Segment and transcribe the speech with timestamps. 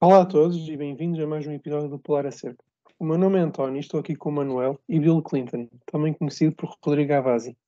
[0.00, 2.64] Olá a todos e bem-vindos a mais um episódio do Polar Acerca.
[3.00, 6.14] O meu nome é António e estou aqui com o Manuel e Bill Clinton, também
[6.14, 7.58] conhecido por Rodrigo Avasi.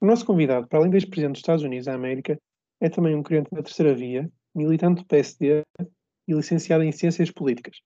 [0.00, 2.40] O nosso convidado, para além de ex-presidente dos Estados Unidos da América,
[2.80, 5.64] é também um crente da terceira via, militante do PSD
[6.28, 7.80] e licenciado em Ciências Políticas.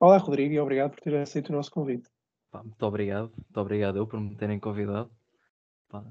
[0.00, 2.08] Olá Rodrigo e obrigado por ter aceito o nosso convite.
[2.52, 5.12] Muito obrigado, muito obrigado eu por me terem convidado.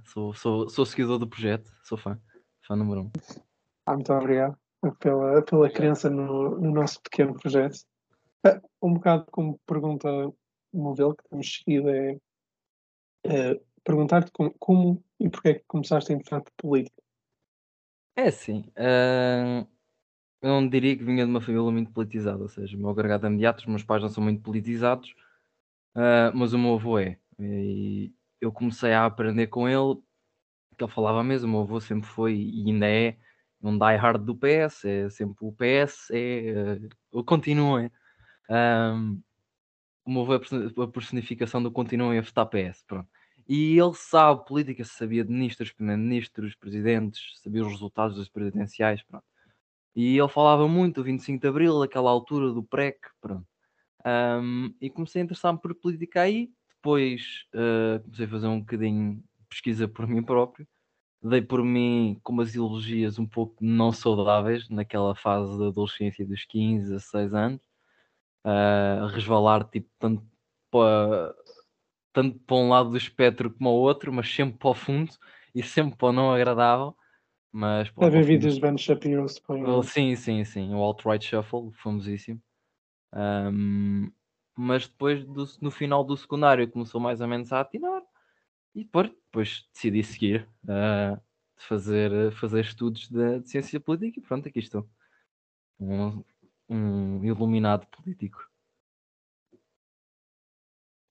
[0.06, 2.18] Sou, sou, sou seguidor do projeto, sou fã,
[2.66, 3.12] fã número um.
[3.86, 4.58] Ah, muito obrigado
[5.00, 7.80] pela, pela crença no, no nosso pequeno projeto.
[8.46, 10.36] Ah, um bocado como pergunta o
[10.74, 12.18] modelo que temos seguido é,
[13.26, 17.02] é perguntar-te como, como, e porquê é que começaste a entrar por política.
[18.16, 19.68] É assim, uh,
[20.42, 23.26] eu não diria que vinha de uma família muito politizada, ou seja, o meu agregado
[23.26, 25.12] é imediato, os meus pais não são muito politizados,
[25.96, 27.18] uh, mas o meu avô é.
[27.40, 30.02] E eu comecei a aprender com ele,
[30.78, 33.18] que ele falava mesmo, o meu avô sempre foi e ainda é
[33.62, 36.80] um die-hard do PS, é sempre o PS, é.
[38.50, 39.22] Um,
[40.06, 43.10] o avô é a personificação do continuem a votar PS, pronto.
[43.48, 49.26] E ele sabe política, sabia de ministros, primeiro-ministros, presidentes, sabia os resultados das presidenciais, pronto.
[49.96, 53.48] E ele falava muito do 25 de Abril, aquela altura do PREC, pronto.
[54.06, 56.50] Um, e comecei a interessar-me por política aí.
[56.76, 60.68] Depois uh, comecei a fazer um bocadinho de pesquisa por mim próprio.
[61.22, 66.46] Dei por mim com umas ideologias um pouco não saudáveis naquela fase da adolescência dos
[66.46, 67.62] 15, 16 anos.
[68.46, 70.24] Uh, a resvalar tipo tanto
[70.72, 71.36] para
[72.14, 75.12] tanto para um lado do espectro como ao outro, mas sempre para o fundo
[75.54, 76.96] e sempre para o não agradável.
[77.52, 79.84] Mas, pô, Deve vídeos de Ben Shapiro, suponho.
[79.84, 80.74] Sim, sim, sim.
[80.74, 82.42] O Alt-Right Shuffle, famosíssimo.
[83.14, 84.12] Um,
[84.56, 87.97] mas depois, do, no final do secundário, começou mais ou menos a atinar.
[88.78, 91.20] E depois, decidi seguir, uh,
[91.56, 94.88] fazer, fazer estudos de, de, ciência política e pronto, aqui estou.
[95.80, 96.24] Um,
[96.70, 98.48] um iluminado político.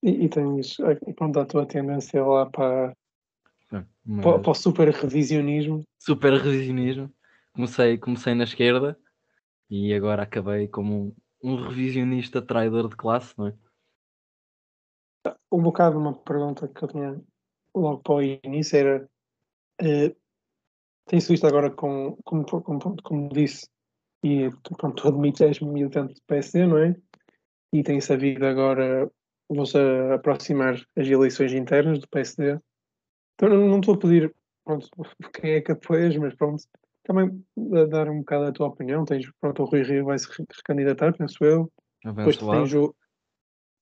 [0.01, 0.77] E, e tens,
[1.17, 2.97] pronto, a tua tendência lá para,
[4.05, 4.25] Mas...
[4.25, 5.83] para, para, o super revisionismo.
[5.99, 7.13] Super revisionismo.
[7.53, 8.97] Comecei, comecei na esquerda
[9.69, 13.55] e agora acabei como um, um revisionista traidor de classe, não é?
[15.51, 17.21] Um bocado uma pergunta que eu tinha
[17.77, 19.09] logo para o início era
[19.83, 20.17] uh,
[21.07, 23.69] tem-se visto agora com, como, como, como disse,
[24.25, 26.97] e pronto, tu admites és militante do PSD, não é?
[27.73, 29.11] E tem-se havido agora
[29.49, 29.79] vão-se
[30.13, 32.59] aproximar as eleições internas do PSD.
[33.35, 34.89] Então não estou a pedir pronto,
[35.33, 36.65] quem é que apoias, mas pronto,
[37.05, 37.45] também
[37.89, 39.05] dar um bocado a tua opinião.
[39.05, 40.27] Tens, pronto, o Rui Rio vai se
[40.57, 41.71] recandidatar, penso eu.
[42.05, 42.95] Depois tens o.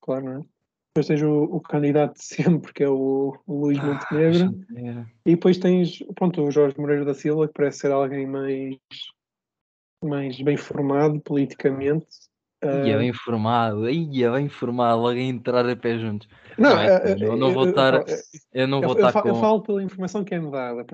[0.02, 0.53] Claro, não é?
[0.94, 4.64] Depois tens o, o candidato de sempre, que é o, o Luís ah, Montenegro.
[5.26, 8.78] E depois tens pronto, o Jorge Moreira da Silva, que parece ser alguém mais,
[10.02, 12.06] mais bem formado politicamente
[12.86, 16.26] Ia bem informado, ia bem informado, logo a entrar a pé juntos.
[16.56, 18.04] Não, não, é, eu, não vou estar.
[18.52, 19.28] Eu não vou estar com.
[19.28, 20.86] Eu falo pela informação que é me dada.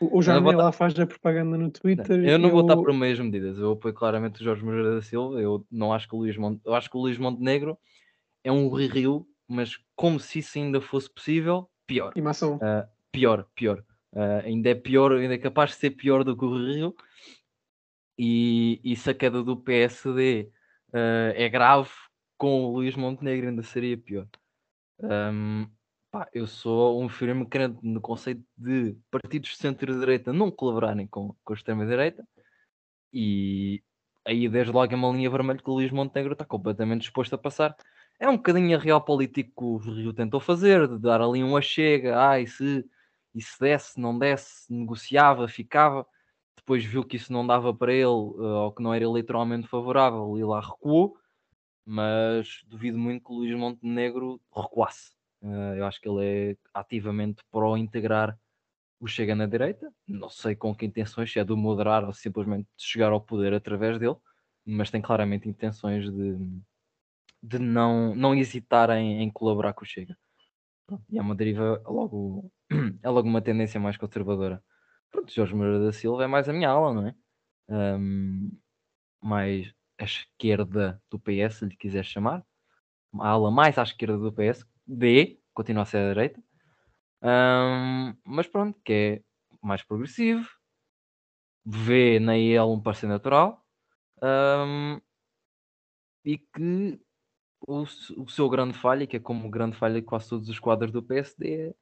[0.00, 2.24] O, o Jorge lá faz a propaganda no Twitter.
[2.24, 3.58] Eu não vou estar por meias medidas.
[3.58, 5.40] Eu apoio claramente o Jorge Moreira da Silva.
[5.40, 6.60] Eu não acho que o Luís Monte...
[6.64, 7.76] Eu acho que o Luís Montenegro
[8.44, 12.12] é um rio, mas como se isso ainda fosse possível, pior.
[12.16, 12.56] E.
[12.56, 13.84] Uh, pior, pior.
[14.12, 16.94] Uh, ainda é pior, ainda é capaz de ser pior do que o Rio.
[18.18, 20.50] E, e se a queda do PSD
[20.90, 21.90] uh, é grave,
[22.36, 24.26] com o Luís Montenegro ainda seria pior.
[24.98, 25.66] Um,
[26.10, 31.34] pá, eu sou um firme crente no conceito de partidos de centro-direita não colaborarem com,
[31.42, 32.26] com a extrema-direita
[33.12, 33.82] e
[34.24, 37.38] aí desde logo é uma linha vermelha que o Luís Montenegro está completamente disposto a
[37.38, 37.76] passar.
[38.22, 41.56] É um bocadinho a real política que o Rio tentou fazer, de dar ali um
[41.56, 42.88] achega, ai, se,
[43.34, 46.06] e se desse, não desse, negociava, ficava.
[46.56, 50.38] Depois viu que isso não dava para ele, uh, ou que não era eleitoralmente favorável,
[50.38, 51.16] e lá recuou,
[51.84, 55.10] mas duvido muito que o Luís Montenegro recuasse.
[55.42, 58.38] Uh, eu acho que ele é ativamente pró-integrar
[59.00, 62.68] o Chega na direita, não sei com que intenções, se é de moderar ou simplesmente
[62.76, 64.14] de chegar ao poder através dele,
[64.64, 66.36] mas tem claramente intenções de,
[67.42, 70.16] de não, não hesitar em, em colaborar com o Chega.
[71.10, 72.50] E é uma deriva logo,
[73.02, 74.62] é logo uma tendência mais conservadora.
[75.10, 77.14] Pronto, Jorge Moreira da Silva é mais a minha ala, não é?
[77.68, 78.50] Um,
[79.22, 82.44] mais a esquerda do PS, se lhe quiser chamar.
[83.20, 86.42] A ala mais à esquerda do PS, D, continua a ser a direita.
[87.22, 89.22] Um, mas pronto, que é
[89.62, 90.48] mais progressivo.
[91.64, 93.64] Vê na IEL um parceiro natural.
[94.22, 95.00] Um,
[96.24, 97.00] e que
[97.66, 101.02] o, o seu grande falha, que é como grande falha quase todos os quadros do
[101.02, 101.74] PSD, é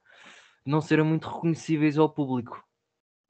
[0.65, 2.63] não serem muito reconhecíveis ao público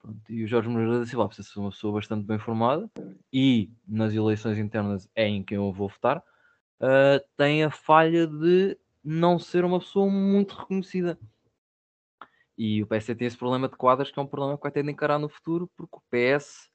[0.02, 2.90] Pronto, e o Jorge Moreira da Silva precisa ser uma pessoa bastante bem formada
[3.32, 6.18] e nas eleições internas é em quem eu vou votar.
[6.80, 11.20] Uh, tem a falha de não ser uma pessoa muito reconhecida.
[12.58, 14.84] E o PS tem esse problema de quadras, que é um problema que vai ter
[14.84, 16.70] de encarar no futuro, porque o PS,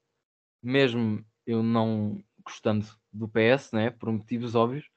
[0.63, 4.89] mesmo eu não gostando do PS, né, por motivos óbvios,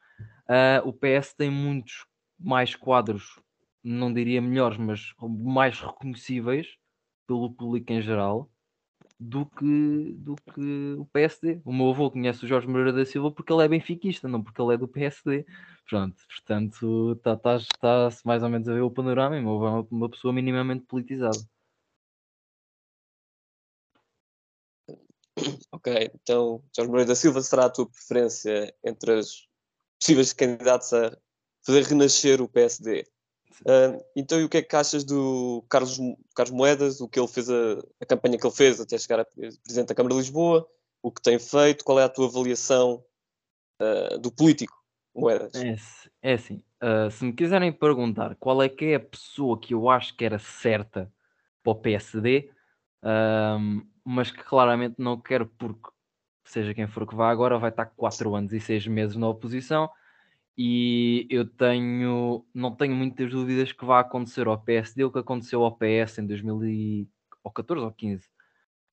[0.49, 2.05] uh, o PS tem muitos
[2.39, 3.39] mais quadros,
[3.83, 6.77] não diria melhores, mas mais reconhecíveis
[7.27, 8.49] pelo público em geral
[9.19, 11.61] do que, do que o PSD.
[11.65, 14.61] O meu avô conhece o Jorge Moreira da Silva porque ele é benfiquista, não porque
[14.61, 15.45] ele é do PSD.
[15.87, 19.55] Pronto, portanto, está-se tá, tá mais ou menos a ver o panorama e o meu
[19.55, 21.39] avô é uma, uma pessoa minimamente politizada.
[25.71, 29.48] Ok, então Jorge Moreira da Silva será a tua preferência entre os
[29.99, 31.15] possíveis candidatos a
[31.65, 33.05] fazer renascer o PSD?
[33.61, 35.99] Uh, então, e o que é que achas do Carlos,
[36.33, 39.25] Carlos Moedas, o que ele fez, a, a, campanha que ele fez até chegar a
[39.25, 40.65] Presidente da Câmara de Lisboa,
[41.03, 43.03] o que tem feito, qual é a tua avaliação
[43.81, 44.73] uh, do político
[45.13, 45.53] Moedas?
[45.55, 45.75] É,
[46.21, 49.89] é assim, uh, se me quiserem perguntar qual é que é a pessoa que eu
[49.89, 51.11] acho que era certa
[51.61, 52.49] para o PSD,
[54.05, 55.89] mas que claramente não quero porque
[56.51, 59.89] seja quem for que vá agora, vai estar 4 anos e 6 meses na oposição
[60.61, 65.63] e eu tenho, não tenho muitas dúvidas que vai acontecer ao PSD o que aconteceu
[65.63, 68.29] ao PS em 2014 ou 15, uh,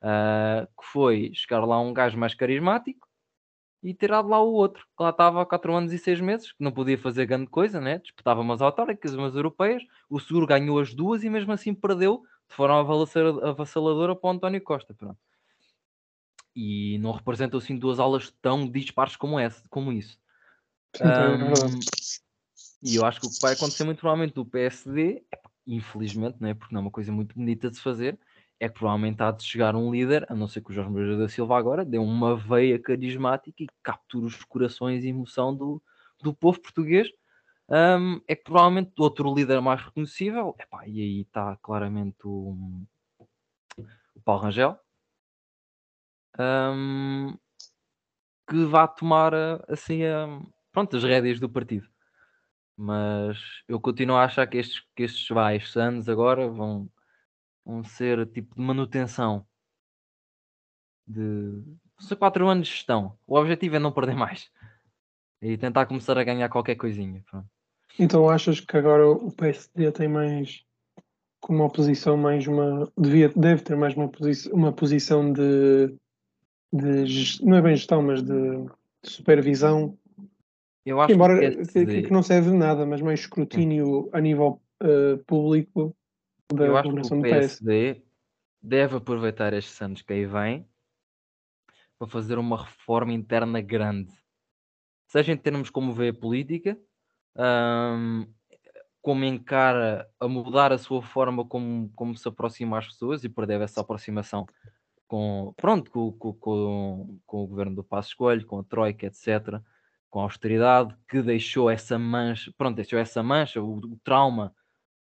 [0.02, 3.08] ah, que foi chegar lá um gajo mais carismático
[3.82, 6.52] e tirar de lá o outro, que lá estava há 4 anos e 6 meses,
[6.52, 7.98] que não podia fazer grande coisa, né?
[7.98, 12.54] disputava umas autárquicas, umas europeias, o Seguro ganhou as duas e mesmo assim perdeu de
[12.54, 12.78] forma
[13.42, 14.94] avassaladora para o António Costa.
[14.94, 15.18] Pronto.
[16.56, 20.18] E não representam assim duas aulas tão dispares como, essa, como isso.
[21.02, 21.78] Um,
[22.82, 25.22] e eu acho que o que vai acontecer muito provavelmente do PSD,
[25.66, 26.54] infelizmente, não é?
[26.54, 28.18] porque não é uma coisa muito bonita de se fazer,
[28.58, 31.18] é que provavelmente há de chegar um líder, a não ser que o Jorge Moreira
[31.18, 35.82] da Silva agora dê uma veia carismática e capture os corações e emoção do,
[36.22, 37.10] do povo português.
[37.68, 42.56] Um, é que provavelmente outro líder mais reconhecível, epá, e aí está claramente o,
[43.18, 44.78] o Paulo Rangel,
[46.38, 47.36] um,
[48.48, 49.32] que vá tomar
[49.68, 50.40] assim a,
[50.72, 51.88] pronto, as rédeas do partido.
[52.76, 56.90] Mas eu continuo a achar que estes, que estes, vai, estes anos agora vão,
[57.64, 59.46] vão ser tipo de manutenção
[61.06, 61.62] de
[61.98, 63.16] são quatro anos de gestão.
[63.26, 64.50] O objetivo é não perder mais
[65.40, 67.22] e tentar começar a ganhar qualquer coisinha.
[67.30, 67.48] Pronto.
[67.98, 70.62] Então achas que agora o PSD tem mais
[71.40, 75.96] como oposição mais uma devia, deve ter mais uma, posi uma posição de,
[76.72, 78.32] de não é bem gestão, mas de,
[79.02, 79.96] de supervisão
[80.86, 84.62] eu acho Embora que, que, que, não serve de nada, mas mais escrutínio a nível
[84.80, 85.96] uh, público
[86.54, 88.02] da Eu acho que o PSD PS.
[88.62, 90.64] deve aproveitar estes anos que aí vem
[91.98, 94.12] para fazer uma reforma interna grande.
[95.08, 96.78] Seja em termos como vê a política,
[97.36, 98.24] um,
[99.02, 103.60] como encara a mudar a sua forma como, como se aproxima às pessoas e perder
[103.60, 104.46] essa aproximação
[105.06, 109.60] com, pronto, com, com, com, o governo do Passo Escolho, com a Troika, etc
[110.16, 114.54] com a austeridade, que deixou essa mancha, pronto, deixou essa mancha, o, o trauma.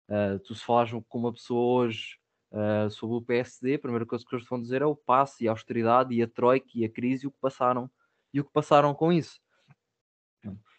[0.09, 2.17] Uh, tu se falares com uma pessoa hoje
[2.51, 5.49] uh, sobre o PSD, a primeira coisa que eles vão dizer é o passe e
[5.49, 7.91] a austeridade e a troika e a crise e o que passaram
[8.33, 9.39] e o que passaram com isso.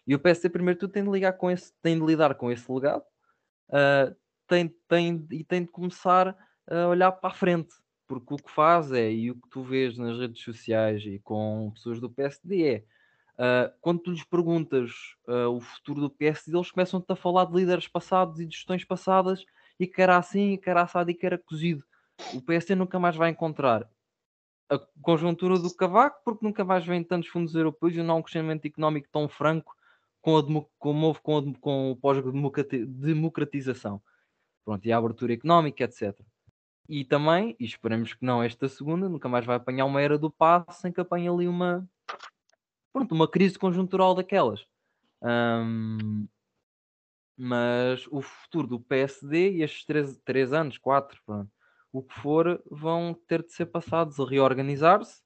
[0.04, 2.70] E o PSD primeiro tudo tem de ligar com esse, tem de lidar com esse
[2.72, 3.04] legado,
[3.70, 4.14] uh,
[4.48, 6.36] tem, tem, e tem de começar
[6.68, 7.72] a olhar para a frente,
[8.06, 11.70] porque o que faz é, e o que tu vês nas redes sociais e com
[11.74, 12.84] pessoas do PSD é
[13.34, 14.92] Uh, quando tu lhes perguntas
[15.26, 18.84] uh, o futuro do PSD, eles começam-te a falar de líderes passados e de gestões
[18.84, 19.44] passadas
[19.78, 21.82] e que era assim, que era assado e que era cozido.
[22.32, 23.90] O PSD nunca mais vai encontrar
[24.70, 28.22] a conjuntura do Cavaco, porque nunca mais vem tantos fundos europeus e não há um
[28.22, 29.74] crescimento económico tão franco
[30.22, 30.42] com, a
[30.78, 34.00] com, o, com, com o pós-democratização.
[34.64, 36.16] Pronto, e a abertura económica, etc.
[36.88, 40.30] E também, e esperemos que não esta segunda, nunca mais vai apanhar uma era do
[40.30, 41.88] passo em que apanha ali uma,
[42.92, 44.66] pronto, uma crise conjuntural daquelas.
[45.22, 46.28] Um,
[47.36, 49.84] mas o futuro do PSD e estes
[50.24, 51.50] três anos, quatro, pronto,
[51.90, 55.22] o que for, vão ter de ser passados a reorganizar-se,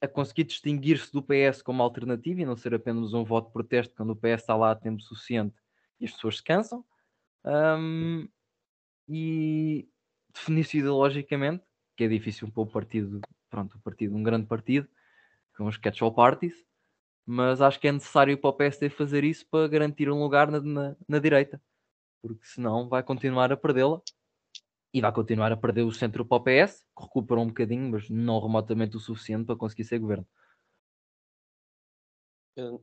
[0.00, 3.94] a conseguir distinguir-se do PS como alternativa e não ser apenas um voto de protesto
[3.94, 5.56] quando o PS está lá a tempo suficiente
[5.98, 6.84] e as pessoas se cansam.
[7.44, 8.28] Um,
[9.08, 9.88] e
[10.32, 11.64] definir-se ideologicamente,
[11.96, 14.88] que é difícil para o partido, pronto, o partido, um grande partido,
[15.56, 16.54] com os catch-all parties,
[17.26, 20.60] mas acho que é necessário para o PSD fazer isso para garantir um lugar na,
[20.60, 21.62] na, na direita,
[22.22, 24.00] porque senão vai continuar a perdê-la
[24.92, 28.08] e vai continuar a perder o centro para o PS, que recuperou um bocadinho, mas
[28.10, 30.26] não remotamente o suficiente para conseguir ser governo.
[32.58, 32.82] Uh,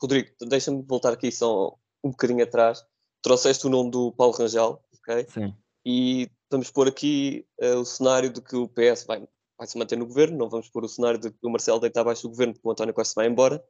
[0.00, 2.84] Rodrigo, deixa-me voltar aqui só um bocadinho atrás.
[3.22, 5.26] Trouxeste o nome do Paulo Rangel, ok?
[5.28, 5.56] Sim.
[5.86, 9.26] E vamos pôr aqui uh, o cenário de que o PS vai,
[9.58, 12.00] vai se manter no governo, não vamos pôr o cenário de que o Marcelo deita
[12.00, 13.64] abaixo do governo porque o António Costa vai embora.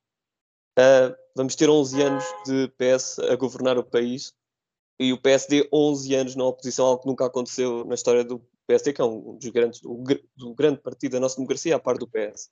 [0.79, 4.35] Uh, vamos ter 11 anos de PS a governar o país
[4.99, 8.93] e o PSD 11 anos na oposição, algo que nunca aconteceu na história do PSD,
[8.93, 10.03] que é um dos grandes, do,
[10.37, 12.51] do grande partido da nossa democracia, a par do PS.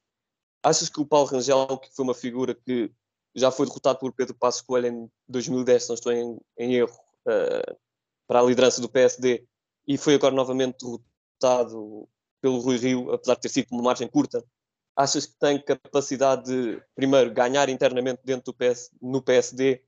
[0.62, 2.90] Achas que o Paulo Rangel, que foi uma figura que
[3.34, 6.98] já foi derrotado por Pedro Passos Coelho em 2010, se não estou em, em erro,
[7.26, 7.76] uh,
[8.26, 9.46] para a liderança do PSD,
[9.86, 12.08] e foi agora novamente derrotado
[12.40, 14.44] pelo Rui Rio, apesar de ter sido uma margem curta,
[14.96, 19.82] achas que tem capacidade de, primeiro, ganhar internamente dentro do PS, no PSD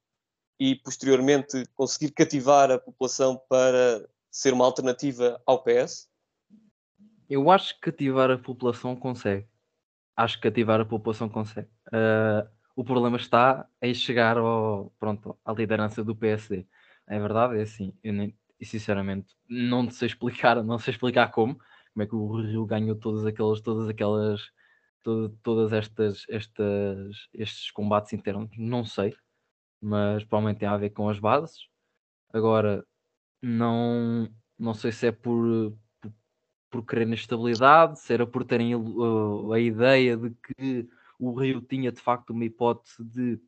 [0.58, 6.08] e posteriormente conseguir cativar a população para ser uma alternativa ao PS?
[7.28, 9.46] Eu acho que cativar a população consegue.
[10.16, 11.68] Acho que cativar a população consegue.
[11.88, 16.66] Uh, o problema está em chegar ao, pronto, à liderança do PSD.
[17.06, 17.96] É verdade, é assim.
[18.02, 21.54] Eu nem, sinceramente não sei explicar, não sei explicar como,
[21.92, 24.42] como é que o Rio ganhou todas aquelas, todas aquelas,
[25.02, 28.50] todo, todas estas, estas, estes combates internos.
[28.56, 29.14] Não sei
[29.84, 31.68] mas provavelmente tem a ver com as bases.
[32.32, 32.86] Agora,
[33.42, 34.28] não,
[34.58, 36.12] não sei se é por, por,
[36.70, 41.60] por querer na estabilidade, se era por terem uh, a ideia de que o Rio
[41.60, 43.38] tinha de facto uma hipótese de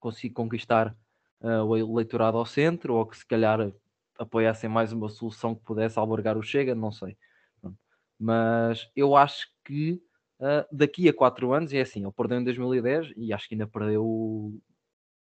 [0.00, 0.96] conseguir conquistar
[1.40, 3.72] uh, o eleitorado ao centro, ou que se calhar
[4.18, 7.16] apoiassem mais uma solução que pudesse albergar o Chega, não sei.
[8.18, 10.02] Mas eu acho que
[10.38, 13.66] uh, daqui a quatro anos, é assim, ele perdeu em 2010 e acho que ainda
[13.66, 14.54] perdeu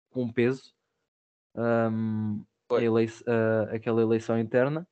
[0.10, 0.74] com peso
[1.57, 2.46] um,
[2.79, 4.88] elei uh, aquela eleição interna,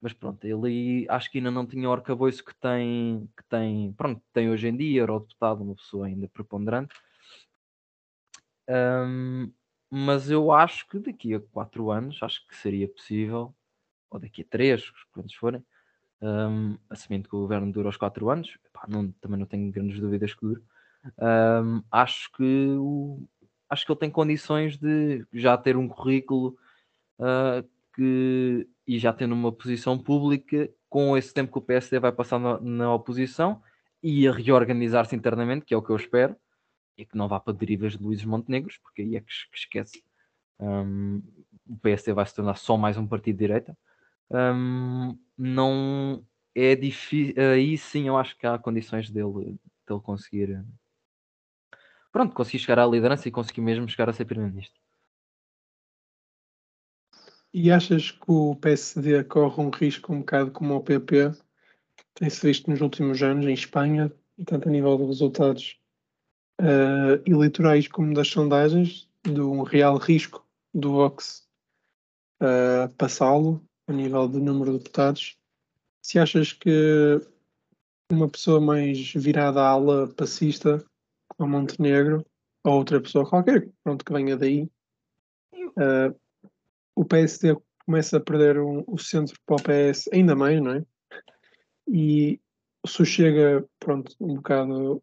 [0.00, 4.22] mas pronto, ele acho que ainda não tinha o arcabouço que tem, que tem, pronto,
[4.32, 6.94] tem hoje em dia, eurodeputado, uma pessoa ainda preponderante.
[8.68, 9.52] Um,
[9.90, 13.54] mas eu acho que daqui a quatro anos, acho que seria possível,
[14.10, 15.64] ou daqui a três, quantos forem,
[16.20, 18.56] um, assumindo que o governo dura os quatro anos,
[18.88, 20.62] não, também não tenho grandes dúvidas que dure,
[21.18, 23.28] um, acho que o,
[23.68, 26.56] acho que ele tem condições de já ter um currículo
[27.18, 32.12] uh, que, e já tendo uma posição pública com esse tempo que o PSD vai
[32.12, 33.62] passar na, na oposição
[34.02, 36.36] e a reorganizar-se internamente, que é o que eu espero,
[36.96, 40.02] e que não vá para derivas de Luís Montenegros, porque aí é que, que esquece.
[40.58, 41.22] Um,
[41.68, 43.76] o PSD vai se tornar só mais um partido de direita.
[44.30, 46.24] Um, não
[46.54, 47.34] é difícil.
[47.36, 50.64] Aí sim eu acho que há condições dele, dele conseguir
[52.10, 54.80] pronto, consegui chegar à liderança e consegui mesmo chegar a ser primeiro-ministro.
[57.52, 61.32] E achas que o PSD corre um risco um bocado como o PP
[62.14, 64.10] tem-se visto nos últimos anos em Espanha,
[64.46, 65.78] tanto a nível de resultados
[66.60, 71.46] uh, eleitorais como das sondagens, de um real risco do Vox
[72.42, 75.36] uh, passá-lo a nível de número de deputados?
[76.02, 77.20] Se achas que
[78.10, 80.84] uma pessoa mais virada à ala passista
[81.38, 82.24] ao Montenegro
[82.64, 84.70] ou outra pessoa qualquer, pronto, que venha daí,
[85.54, 86.14] uh,
[86.94, 90.84] o PSD começa a perder um, o centro para o PS ainda mais, não é?
[91.88, 92.40] E
[92.86, 95.02] se chega, pronto, um bocado,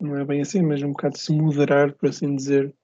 [0.00, 2.74] não é bem assim, mas um bocado se moderar, por assim dizer,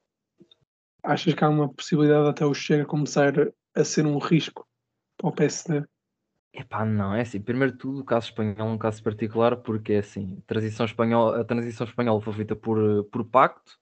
[1.02, 3.32] achas que há uma possibilidade até o Chega começar
[3.74, 4.66] a ser um risco
[5.16, 5.84] para o PSD?
[6.54, 9.94] Epá, não, é assim, primeiro de tudo o caso espanhol é um caso particular porque
[9.94, 13.78] é assim, a transição espanhola, a transição espanhola foi feita por, por pacto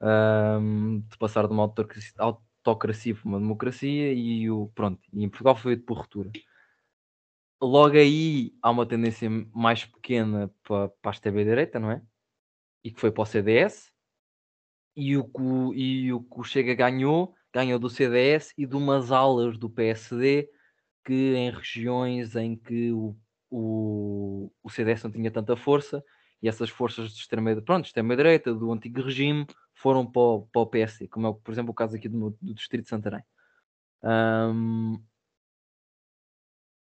[0.00, 5.28] um, de passar de uma autocracia, autocracia para uma democracia e o pronto, e em
[5.28, 6.30] Portugal foi feito por ruptura.
[7.60, 12.02] Logo aí há uma tendência mais pequena para, para a extrema-direita, não é?
[12.86, 13.90] E que foi para o CDS
[14.94, 20.48] e o que, o Chega ganhou, ganhou do CDS e de umas alas do PSD
[21.04, 23.16] que em regiões em que o,
[23.50, 26.00] o, o CDS não tinha tanta força
[26.40, 30.66] e essas forças de extrema, pronto, extrema do antigo regime foram para o, para o
[30.66, 33.22] PSD, como é, por exemplo, o caso aqui do, do Distrito de Santarém.
[34.00, 35.02] Um,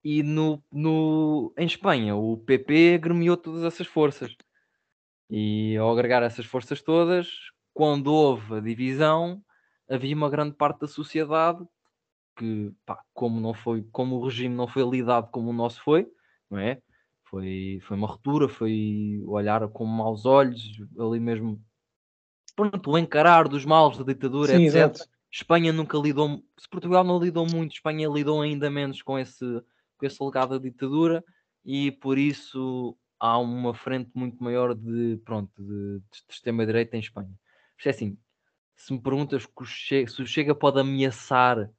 [0.04, 4.36] e no, no, em Espanha, o PP agremiou todas essas forças.
[5.30, 7.28] E ao agregar essas forças todas,
[7.74, 9.42] quando houve a divisão,
[9.90, 11.66] havia uma grande parte da sociedade
[12.38, 16.08] que, pá, como não foi, como o regime não foi lidado como o nosso foi,
[16.50, 16.80] não é?
[17.30, 20.62] Foi, foi uma ruptura, foi olhar com maus olhos,
[21.00, 21.62] ali mesmo,
[22.56, 24.76] pronto, o encarar dos males da ditadura, Sim, etc.
[24.76, 25.10] Exato.
[25.32, 29.46] Espanha nunca lidou, se Portugal não lidou muito, Espanha lidou ainda menos com esse,
[29.98, 31.24] com esse legado da ditadura
[31.66, 37.34] e por isso há uma frente muito maior de, pronto, de, de extrema-direita em Espanha.
[37.78, 38.18] Mas é assim,
[38.76, 41.70] se me perguntas o se o Chega pode ameaçar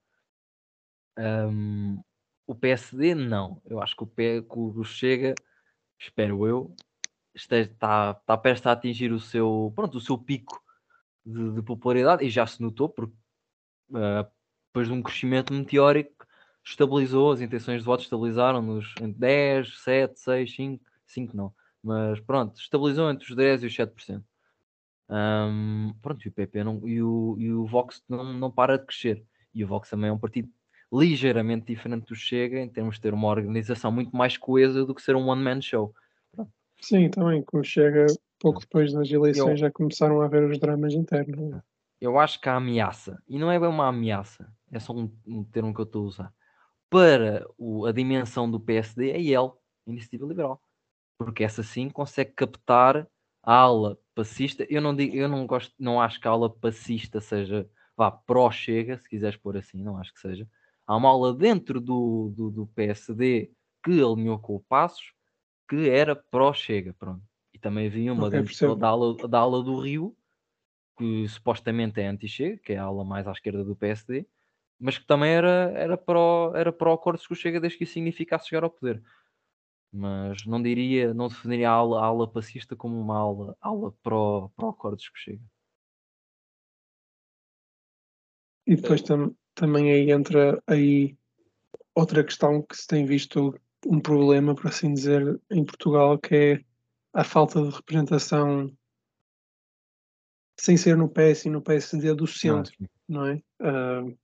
[1.19, 2.03] um,
[2.47, 3.61] o PSD, não.
[3.65, 5.35] Eu acho que o, P, que o Chega,
[5.99, 6.75] espero eu,
[7.35, 10.63] está, está prestes a atingir o seu, pronto, o seu pico
[11.25, 13.15] de, de popularidade e já se notou, porque
[13.91, 14.27] uh,
[14.69, 16.27] depois de um crescimento meteórico,
[16.65, 22.59] estabilizou, as intenções de voto estabilizaram-nos entre 10, 7, 6, 5, 5 não, mas pronto,
[22.59, 24.23] estabilizou entre os 10 e os 7%.
[25.09, 28.87] Um, pronto, e o PP não, e, o, e o Vox não, não para de
[28.87, 29.25] crescer.
[29.55, 30.49] E o Vox também é um partido
[30.93, 35.03] ligeiramente diferente do Chega em termos de ter uma organização muito mais coesa do que
[35.03, 35.95] ser um one-man show.
[36.33, 36.51] Pronto.
[36.81, 38.07] Sim, também, com o Chega,
[38.39, 41.55] pouco depois das eleições, eu, já começaram a haver os dramas internos.
[41.55, 41.63] É?
[42.01, 45.45] Eu acho que a ameaça, e não é bem uma ameaça, é só um, um
[45.45, 46.35] termo que eu estou a usar,
[46.91, 49.51] para o, a dimensão do PSD é ele,
[49.87, 50.61] Iniciativa Liberal.
[51.19, 53.07] Porque essa sim consegue captar
[53.43, 54.67] a ala passista.
[54.69, 58.99] Eu não digo, eu não gosto, não acho que a ala passista seja vá pró-chega,
[58.99, 60.47] se quiseres pôr assim, não acho que seja.
[60.87, 63.51] Há uma ala dentro do, do, do PSD
[63.83, 65.15] que alinhou com o Passos
[65.69, 67.23] que era pró-chega, pronto.
[67.53, 70.17] E também havia uma okay, dentro da ala, da ala do Rio,
[70.97, 74.27] que supostamente é anti-chega, que é a ala mais à esquerda do PSD,
[74.79, 77.95] mas que também era, era pró era pró acordos com o Chega desde que isso
[77.95, 79.03] significasse chegar ao poder.
[79.93, 84.51] Mas não diria, não definiria a ala, a ala passista como uma ala, ala pró,
[84.57, 85.45] pró acordos com o Chega.
[88.67, 91.17] E depois tam, também aí entra aí
[91.95, 96.65] outra questão que se tem visto um problema, por assim dizer, em Portugal, que é
[97.13, 98.77] a falta de representação
[100.59, 103.43] sem ser no PS e no PSD do centro, ah, não é?
[103.61, 104.19] Uh,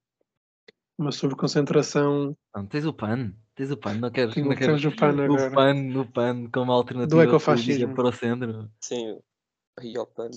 [0.98, 2.36] uma sobreconcentração.
[2.54, 5.48] Não, tens o PAN, tens o PAN, não queres, Tenho, não queres o PAN agora.
[5.48, 7.94] No PAN, no PAN como alternativa do ecofascismo.
[7.94, 8.70] para o centro.
[8.80, 9.18] Sim,
[9.78, 10.30] aí ao PAN.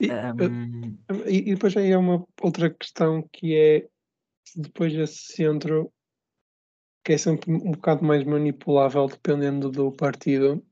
[0.00, 0.98] E, um...
[1.26, 3.88] e, e depois aí há uma outra questão que é
[4.56, 5.92] depois desse centro
[7.04, 10.64] que é sempre um bocado mais manipulável dependendo do partido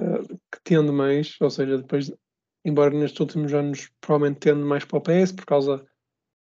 [0.00, 2.12] uh, que tende mais, ou seja, depois,
[2.64, 5.84] embora nestes últimos anos provavelmente tende mais para o PS por causa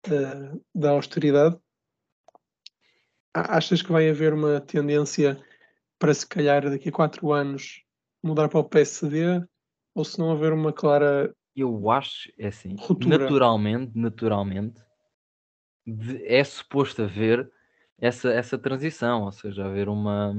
[0.07, 1.59] uh, da austeridade,
[3.41, 5.41] achas que vai haver uma tendência
[5.99, 7.83] para se calhar daqui a quatro anos
[8.23, 9.43] mudar para o PSD
[9.95, 13.17] ou se não haver uma clara eu acho é assim ruptura.
[13.17, 14.81] naturalmente naturalmente
[16.25, 17.49] é suposto haver
[17.99, 20.31] essa, essa transição, ou seja, haver uma.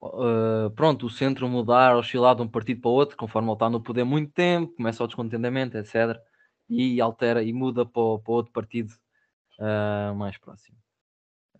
[0.00, 3.68] Uh, pronto, o centro mudar, oscilar de um partido para o outro, conforme ele está
[3.68, 6.18] no poder muito tempo, começa o descontentamento, etc.
[6.68, 8.92] E altera e muda para, para outro partido
[9.58, 10.76] uh, mais próximo.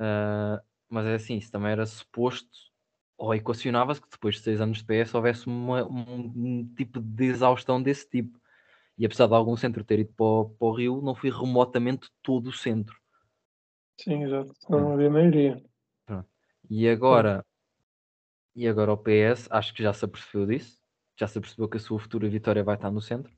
[0.01, 2.49] Uh, mas é assim, isso também era suposto,
[3.17, 7.25] ou equacionava-se que depois de seis anos de PS houvesse uma, um, um, tipo de
[7.25, 8.39] exaustão desse tipo.
[8.97, 12.49] E apesar de algum centro ter ido para, para o Rio, não foi remotamente todo
[12.49, 12.97] o centro.
[14.01, 14.53] Sim, exato.
[14.71, 15.63] Não havia maioria.
[16.07, 16.29] Pronto.
[16.71, 17.45] E agora,
[18.55, 20.81] e agora o PS, acho que já se apercebeu disso,
[21.17, 23.33] já se apercebeu que a sua futura vitória vai estar no centro,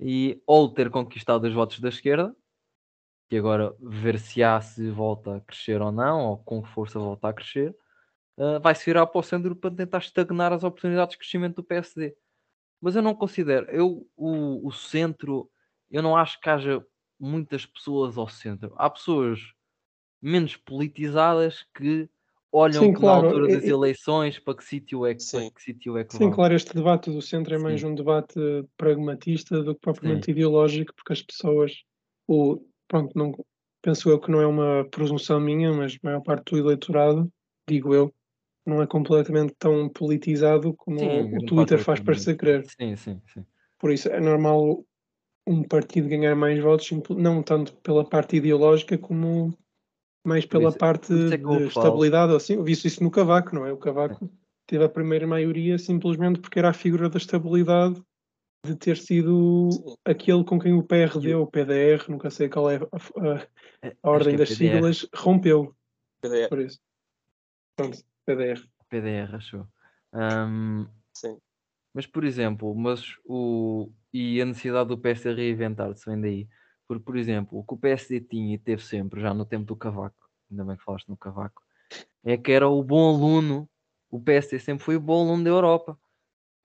[0.00, 2.34] e ou ter conquistado os votos da esquerda,
[3.30, 7.28] e agora ver se há se volta a crescer ou não, ou com força volta
[7.28, 7.76] a crescer,
[8.38, 11.64] uh, vai se virar para o centro para tentar estagnar as oportunidades de crescimento do
[11.64, 12.16] PSD.
[12.80, 15.50] Mas eu não considero, eu o, o centro,
[15.90, 16.84] eu não acho que haja
[17.18, 18.72] muitas pessoas ao centro.
[18.76, 19.40] Há pessoas
[20.22, 22.08] menos politizadas que
[22.52, 23.22] olham Sim, claro.
[23.22, 25.50] na altura das eleições para que sítio é que, Sim.
[25.50, 26.30] que, sítio é que Sim, vão.
[26.30, 27.88] claro, este debate do centro é mais Sim.
[27.88, 28.40] um debate
[28.76, 30.30] pragmatista do que propriamente Sim.
[30.32, 31.72] ideológico, porque as pessoas,
[32.26, 33.32] o, pronto, não,
[33.82, 37.30] penso eu que não é uma presunção minha, mas a maior parte do eleitorado,
[37.68, 38.12] digo eu,
[38.66, 42.66] não é completamente tão politizado como sim, o Twitter faz parecer crer.
[42.78, 43.44] Sim, sim, sim.
[43.78, 44.84] Por isso é normal
[45.46, 49.56] um partido ganhar mais votos, não tanto pela parte ideológica como
[50.24, 53.64] mais pela isso, parte isso é de estabilidade, assim, eu vi isso no Cavaco, não
[53.64, 53.72] é?
[53.72, 54.28] O Cavaco é.
[54.66, 58.02] teve a primeira maioria simplesmente porque era a figura da estabilidade
[58.68, 59.96] de ter sido Sim.
[60.04, 63.48] aquele com quem o PRD ou o PDR, nunca sei qual é a, a,
[63.82, 65.74] é, a ordem é das siglas, rompeu.
[66.20, 66.48] PDR.
[66.48, 66.80] Por isso.
[67.76, 68.60] Pronto, PDR.
[68.88, 69.66] PDR, achou.
[70.12, 71.38] Um, Sim.
[71.92, 76.48] Mas, por exemplo, mas o, e a necessidade do PSD reinventar-se vem daí.
[76.86, 79.76] Porque, por exemplo, o que o PSD tinha e teve sempre, já no tempo do
[79.76, 81.62] Cavaco, ainda bem que falaste no Cavaco,
[82.24, 83.68] é que era o bom aluno.
[84.10, 85.98] O PSD sempre foi o bom aluno da Europa.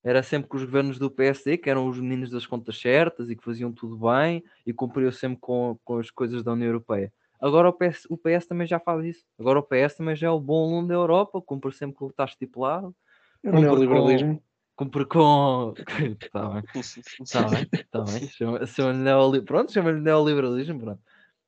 [0.04, 3.36] Era sempre que os governos do PSD, que eram os meninos das contas certas e
[3.36, 7.12] que faziam tudo bem e cumpriam sempre com, com as coisas da União Europeia.
[7.40, 9.26] Agora o PS, o PS também já faz isso.
[9.40, 12.08] Agora o PS também já é o bom aluno da Europa, cumpre sempre com o
[12.10, 12.94] que está estipulado.
[13.42, 14.44] É o neoliberalismo.
[14.76, 15.74] Cumpre com.
[15.78, 18.28] Está bem, está bem, está bem.
[18.28, 19.42] Chama, chama neoli...
[19.42, 21.02] Pronto, chama-lhe neoliberalismo, pronto.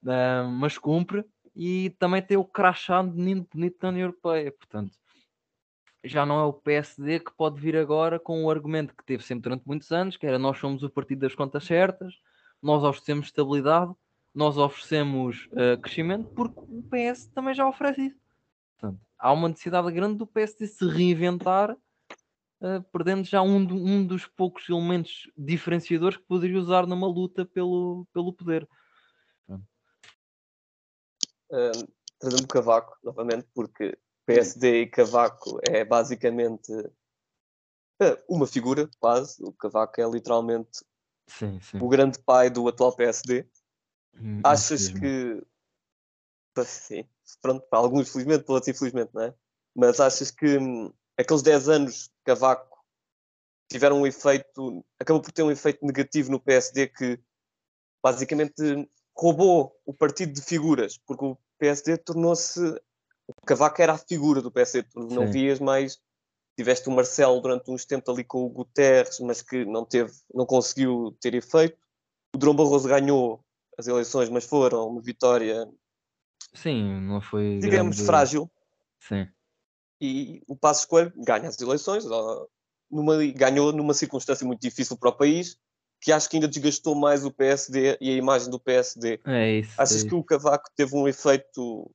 [0.03, 4.97] Uh, mas cumpre e também tem o crachá bonito, bonito da União Europeia, portanto
[6.05, 9.43] já não é o PSD que pode vir agora com o argumento que teve sempre
[9.43, 12.13] durante muitos anos, que era nós somos o partido das contas certas,
[12.61, 13.93] nós oferecemos estabilidade,
[14.33, 18.19] nós oferecemos uh, crescimento, porque o PS também já oferece isso.
[18.77, 24.27] Portanto, há uma necessidade grande do PSD se reinventar, uh, perdendo já um, um dos
[24.27, 28.67] poucos elementos diferenciadores que poderia usar numa luta pelo, pelo poder.
[31.49, 31.87] Uh,
[32.19, 36.71] trazendo Cavaco novamente, porque PSD e Cavaco é basicamente
[38.27, 39.43] uma figura, quase.
[39.43, 40.83] O Cavaco é literalmente
[41.27, 41.79] sim, sim.
[41.79, 43.47] o grande pai do atual PSD.
[44.15, 45.43] Hum, Achas que.
[46.65, 47.05] Sim,
[47.41, 49.33] pronto, para alguns felizmente, para outros infelizmente, não é?
[49.75, 52.79] Mas achas que hum, aqueles 10 anos de Cavaco
[53.69, 54.85] tiveram um efeito.
[54.99, 57.19] acabou por ter um efeito negativo no PSD que
[58.01, 62.59] basicamente roubou o partido de figuras, porque o PSD tornou-se
[63.27, 65.99] o Cavaco era a figura do PSD, tu não vias mais.
[66.57, 70.45] Tiveste o Marcelo durante uns tempos ali com o Guterres, mas que não teve, não
[70.45, 71.77] conseguiu ter efeito.
[72.33, 73.43] O Drão Barroso ganhou
[73.77, 75.67] as eleições, mas foram uma vitória.
[76.53, 77.59] Sim, não foi.
[77.59, 78.05] Digamos, grande...
[78.05, 78.51] frágil.
[78.99, 79.27] Sim.
[79.99, 82.05] E o Passo Escolho ganha as eleições,
[82.89, 85.57] numa, ganhou numa circunstância muito difícil para o país,
[86.01, 89.19] que acho que ainda desgastou mais o PSD e a imagem do PSD.
[89.25, 89.73] É isso.
[89.77, 91.91] Achas é que o Cavaco teve um efeito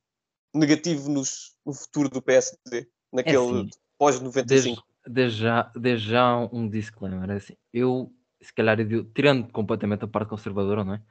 [0.53, 4.45] negativo nos, no futuro do PSD, naquele é assim, pós-95.
[4.45, 4.75] Desde,
[5.07, 8.11] desde, já, desde já um disclaimer, é assim, eu,
[8.41, 8.77] se calhar,
[9.13, 11.01] tirando completamente a parte conservadora, não é?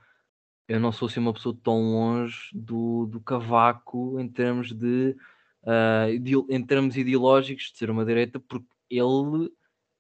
[0.69, 5.17] Eu não sou assim uma pessoa tão longe do, do cavaco em termos de
[5.65, 9.47] uh, em termos ideológicos de ser uma direita, porque ele,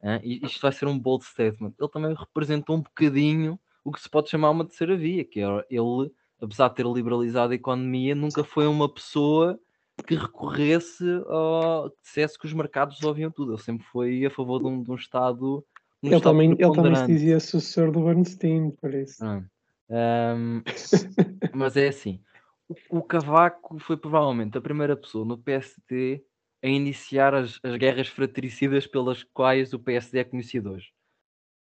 [0.00, 4.08] uh, isto vai ser um bold statement, ele também representou um bocadinho o que se
[4.08, 8.42] pode chamar uma terceira via, que é ele apesar de ter liberalizado a economia, nunca
[8.42, 9.58] foi uma pessoa
[10.06, 13.52] que recorresse ou que dissesse que os mercados ouviam tudo.
[13.52, 15.64] Ele sempre foi a favor de um, de um Estado.
[16.02, 19.24] Um ele, estado também, ele também se dizia sucessor do Bernstein, por isso.
[19.24, 19.42] Ah.
[19.90, 20.62] Um,
[21.52, 22.20] mas é assim:
[22.68, 26.24] o, o Cavaco foi provavelmente a primeira pessoa no PSD
[26.62, 30.88] a iniciar as, as guerras fratricidas pelas quais o PSD é conhecido hoje.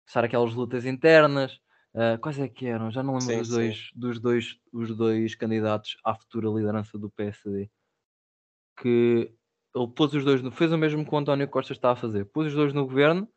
[0.06, 1.60] Começar aquelas lutas internas,
[1.95, 2.91] Uh, quais é que eram?
[2.91, 7.10] Já não lembro sim, dos, dois, dos dois, os dois candidatos à futura liderança do
[7.10, 7.69] PSD.
[8.75, 9.34] Que
[9.73, 12.25] ele pôs os dois, no, fez o mesmo que o António Costa está a fazer.
[12.25, 13.29] Pôs os dois no governo,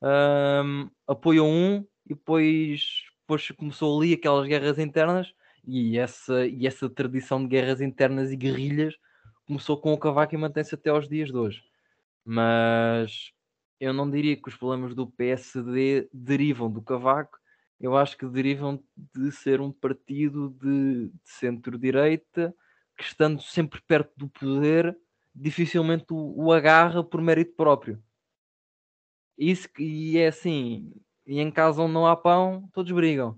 [0.00, 5.34] um, apoiou um e depois, depois começou ali aquelas guerras internas
[5.66, 8.96] e essa, e essa tradição de guerras internas e guerrilhas
[9.44, 11.64] começou com o Cavaco e mantém-se até aos dias de hoje.
[12.24, 13.32] Mas
[13.80, 17.41] eu não diria que os problemas do PSD derivam do Cavaco,
[17.82, 22.54] eu acho que derivam de ser um partido de, de centro-direita
[22.96, 24.96] que, estando sempre perto do poder,
[25.34, 28.00] dificilmente o, o agarra por mérito próprio.
[29.36, 30.92] Isso e é assim,
[31.26, 33.36] e em casa onde não há pão, todos brigam.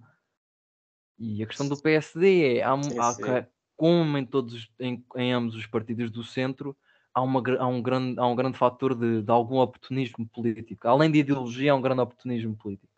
[1.18, 5.66] E a questão do PSD é, há, há, como em todos, em, em, ambos os
[5.66, 6.76] partidos do centro,
[7.14, 10.87] há, uma, há, um, grande, há um grande fator de, de algum oportunismo político.
[10.87, 12.93] Além de ideologia, há um grande oportunismo político.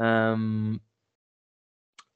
[0.00, 0.78] Um,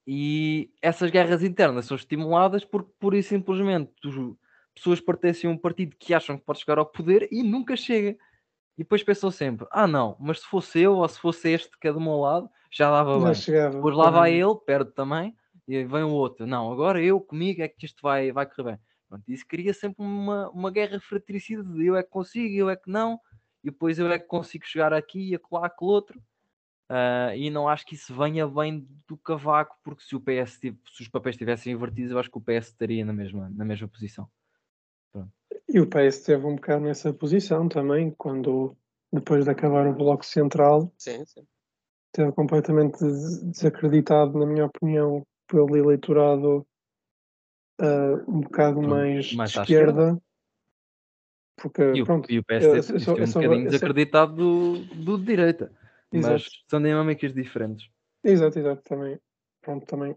[0.07, 3.93] e essas guerras internas são estimuladas porque, pura e simplesmente,
[4.75, 8.17] pessoas pertencem a um partido que acham que pode chegar ao poder e nunca chega.
[8.77, 11.89] E depois pensam sempre: ah, não, mas se fosse eu ou se fosse este que
[11.89, 13.35] é do meu lado, já dava bem.
[13.35, 15.35] Chegava, depois lá vai ele, perde também,
[15.69, 16.47] e vem o outro.
[16.47, 18.81] Não, agora eu comigo é que isto vai, vai correr bem.
[19.09, 22.77] Pronto, isso cria sempre uma, uma guerra fratricida de eu é que consigo, eu é
[22.77, 23.21] que não,
[23.63, 26.21] e depois eu é que consigo chegar aqui e acolá aquele outro.
[26.91, 30.77] Uh, e não acho que isso venha bem do Cavaco, porque se o PS se
[31.01, 34.29] os papéis estivessem invertidos, eu acho que o PS estaria na mesma, na mesma posição.
[35.11, 35.33] Pronto.
[35.69, 38.77] E o PS esteve um bocado nessa posição também, quando
[39.11, 41.47] depois de acabar o Bloco Central, sim, sim.
[42.07, 42.99] esteve completamente
[43.45, 46.67] desacreditado, na minha opinião, pelo eleitorado
[47.81, 49.91] uh, um bocado mais, mais de esquerda.
[49.91, 50.23] esquerda.
[51.57, 55.84] Porque, e, o, pronto, e o PSD esteve um bocadinho desacreditado do, do de direita.
[56.15, 56.35] Exato.
[56.35, 57.89] Mas são dinâmicas diferentes.
[58.23, 59.19] Exato, exato, também.
[59.61, 60.17] Pronto, também.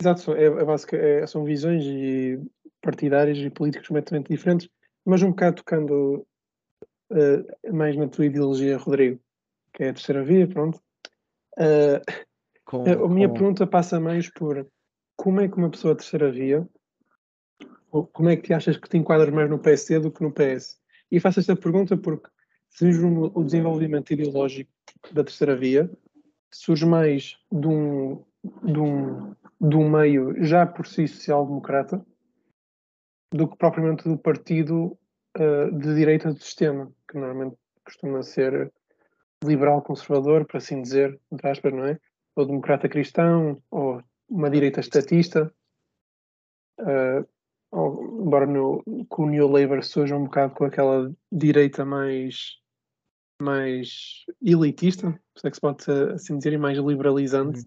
[0.00, 2.40] Exato, é, é básica, é, são visões e
[2.80, 4.68] partidárias e políticos completamente diferentes,
[5.04, 6.26] mas um bocado tocando
[7.10, 9.20] uh, mais na tua ideologia, Rodrigo,
[9.72, 10.80] que é a terceira via, pronto.
[11.58, 12.00] Uh,
[12.64, 13.34] com, a minha com...
[13.34, 14.66] pergunta passa mais por
[15.16, 16.68] como é que uma pessoa terceira via,
[17.90, 20.32] ou como é que te achas que te enquadras mais no PSD do que no
[20.32, 20.78] PS?
[21.10, 22.28] E faço esta pergunta porque
[22.68, 24.70] surge o desenvolvimento ideológico
[25.12, 25.90] da terceira via,
[26.50, 28.24] surge mais de um,
[28.62, 32.04] de um, de um meio já por si social-democrata
[33.32, 34.98] do que propriamente do partido
[35.36, 38.72] uh, de direita do sistema, que normalmente costuma ser
[39.44, 41.98] liberal-conservador, por assim dizer, entre aspas, não é?
[42.36, 45.52] Ou democrata cristão, ou uma direita estatista.
[46.80, 47.26] Uh,
[47.70, 52.58] ou, embora no, o New Labour surja um bocado com aquela direita mais
[53.40, 57.60] mais elitista, se é que se pode assim dizer, e mais liberalizante.
[57.60, 57.64] Uhum.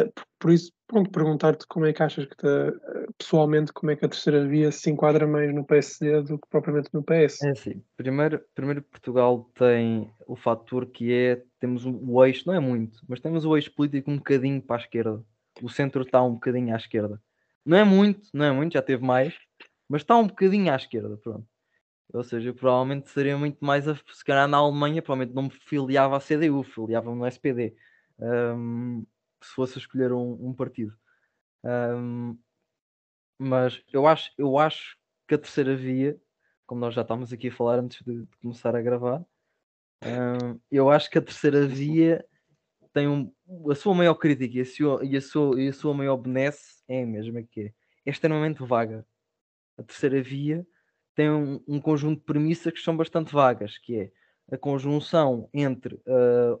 [0.00, 2.46] Uh, por isso, pronto, perguntar-te como é que achas que, te,
[3.18, 6.88] pessoalmente, como é que a terceira via se enquadra mais no PSD do que propriamente
[6.94, 7.42] no PS?
[7.42, 12.60] É assim, primeiro, primeiro Portugal tem o fator que é, temos o eixo, não é
[12.60, 15.22] muito, mas temos o eixo político um bocadinho para a esquerda.
[15.60, 17.20] O centro está um bocadinho à esquerda.
[17.64, 19.34] Não é muito, não é muito, já teve mais,
[19.86, 21.46] mas está um bocadinho à esquerda, pronto.
[22.12, 25.50] Ou seja, eu provavelmente seria muito mais a se calhar na Alemanha, provavelmente não me
[25.50, 27.74] filiava à CDU, filiava-me no SPD.
[28.18, 29.06] Um,
[29.42, 30.94] se fosse escolher um, um partido.
[31.64, 32.38] Um,
[33.38, 34.96] mas eu acho, eu acho
[35.26, 36.20] que a terceira via,
[36.66, 39.24] como nós já estávamos aqui a falar antes de, de começar a gravar,
[40.04, 42.24] um, eu acho que a terceira via
[42.92, 43.32] tem um,
[43.70, 46.82] a sua maior crítica e a sua, e a sua, e a sua maior benesse
[46.86, 47.66] é a mesma que é,
[48.04, 49.06] é extremamente vaga.
[49.78, 50.66] A terceira via
[51.14, 54.10] tem um, um, conjunto de premissas que são bastante vagas, que é
[54.54, 56.60] a conjunção entre uh,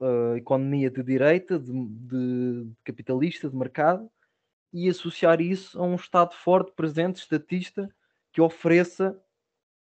[0.00, 4.10] a economia de direita, de, de, de, capitalista, de mercado,
[4.72, 7.88] e associar isso a um Estado forte, presente, estatista,
[8.32, 9.18] que ofereça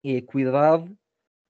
[0.04, 0.94] equidade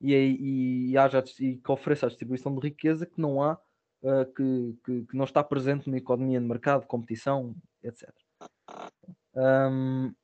[0.01, 3.59] e, e, e, haja, e que ofereça a distribuição de riqueza que não há,
[4.03, 8.11] uh, que, que, que, não está presente na economia de mercado, competição, etc.
[9.35, 10.15] Um,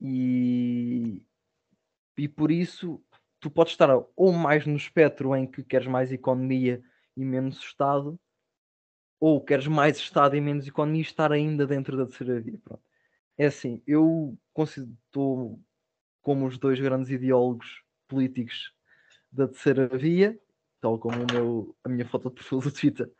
[0.00, 1.22] e,
[2.16, 3.02] e por isso
[3.38, 6.82] tu podes estar ou mais no espectro em que queres mais economia
[7.16, 8.18] e menos Estado,
[9.18, 12.58] ou queres mais Estado e menos economia e estar ainda dentro da terceira via.
[12.58, 12.82] Pronto.
[13.36, 15.60] É assim, eu estou
[16.22, 18.72] como os dois grandes ideólogos políticos
[19.32, 20.38] da terceira via,
[20.80, 23.10] tal como meu, a minha foto de perfil do Twitter,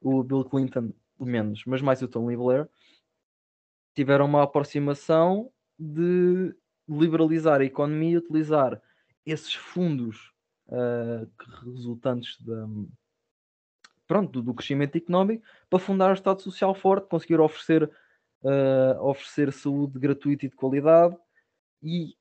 [0.00, 2.68] o Bill Clinton, menos, mas mais o Tony Blair,
[3.94, 6.54] tiveram uma aproximação de
[6.88, 8.80] liberalizar a economia e utilizar
[9.24, 10.32] esses fundos
[10.68, 11.28] uh,
[11.64, 12.38] resultantes
[14.06, 17.90] pronto, do, do, crescimento económico para fundar um Estado Social forte, conseguir oferecer,
[18.42, 21.16] uh, oferecer saúde gratuita e de qualidade
[21.82, 22.16] e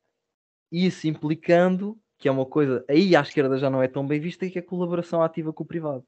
[0.71, 4.49] isso implicando que é uma coisa, aí à esquerda já não é tão bem vista,
[4.49, 6.05] que é a colaboração ativa com o privado.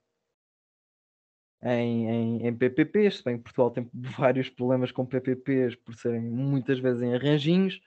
[1.63, 6.21] Em, em, em PPPs, se bem que Portugal tem vários problemas com PPPs por serem
[6.21, 7.81] muitas vezes em arranjinhos,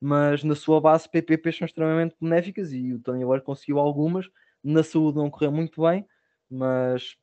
[0.00, 4.28] mas na sua base PPPs são extremamente benéficas e o Tony Blair conseguiu algumas.
[4.62, 6.06] Na saúde não correu muito bem,
[6.50, 7.16] mas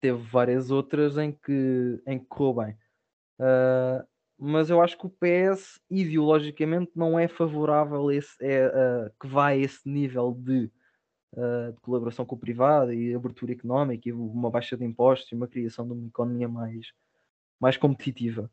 [0.00, 2.76] teve várias outras em que, em que correu bem.
[3.38, 4.06] Uh,
[4.38, 9.28] mas eu acho que o PS ideologicamente não é favorável a esse, é, uh, que
[9.28, 10.70] vá a esse nível de,
[11.32, 15.34] uh, de, colaboração com o privado e abertura económica e uma baixa de impostos e
[15.34, 16.92] uma criação de uma economia mais,
[17.60, 18.50] mais competitiva.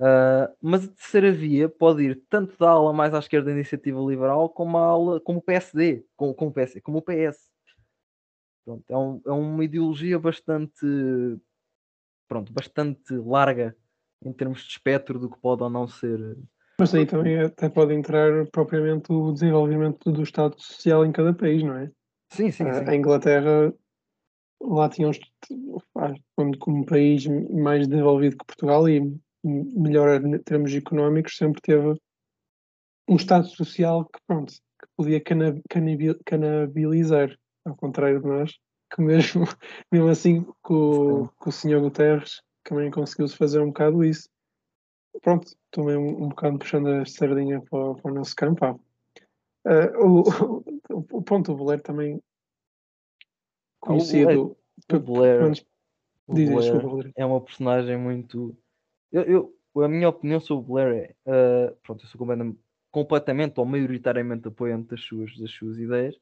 [0.00, 4.00] Uh, mas a terceira via pode ir tanto da ala mais à esquerda da iniciativa
[4.00, 7.50] liberal como a ala, como o PSD, como, como o como o PS.
[8.64, 10.86] Pronto, é, um, é uma ideologia bastante
[12.32, 13.76] pronto, bastante larga
[14.24, 16.38] em termos de espectro do que pode ou não ser.
[16.82, 21.62] Mas aí também até pode entrar propriamente o desenvolvimento do Estado Social em cada país,
[21.62, 21.88] não é?
[22.32, 22.64] Sim, sim.
[22.64, 22.84] Uh, sim.
[22.88, 23.72] A Inglaterra
[24.60, 31.36] lá tinha um, como um país mais desenvolvido que Portugal e melhor em termos económicos
[31.36, 31.94] sempre teve
[33.08, 35.22] um Estado Social que pronto que podia
[36.24, 38.52] canabilizar ao contrário de nós
[38.92, 39.44] que mesmo,
[39.90, 44.28] mesmo assim com, com o senhor Guterres também conseguiu-se fazer um bocado isso.
[45.20, 48.80] Pronto, também um, um bocado puxando a sardinha para, para o nosso campo.
[49.64, 49.98] Uh,
[50.90, 52.22] o, o, o ponto do Blair também
[53.80, 54.56] conhecido.
[54.88, 55.54] O Blair,
[56.26, 58.56] o é uma personagem muito.
[59.10, 61.30] Eu, eu, a minha opinião sobre o Blair é.
[61.30, 62.58] Uh, pronto, eu sou completamente,
[62.90, 66.16] completamente ou maioritariamente apoiante das suas, das suas ideias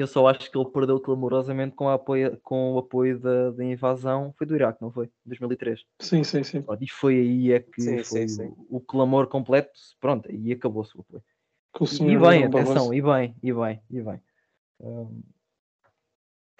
[0.00, 4.34] eu só acho que ele perdeu clamorosamente com, apoio, com o apoio da, da invasão.
[4.36, 5.08] Foi do Iraque, não foi?
[5.24, 5.80] 2003.
[6.00, 6.64] Sim, sim, sim.
[6.80, 8.54] E foi aí é que sim, foi sim, sim.
[8.68, 9.70] O, o, clamor completo.
[10.00, 11.22] Pronto, e acabou-se o apoio.
[11.80, 14.20] o E bem, atenção, e bem, e bem, e bem.
[14.80, 15.22] Um,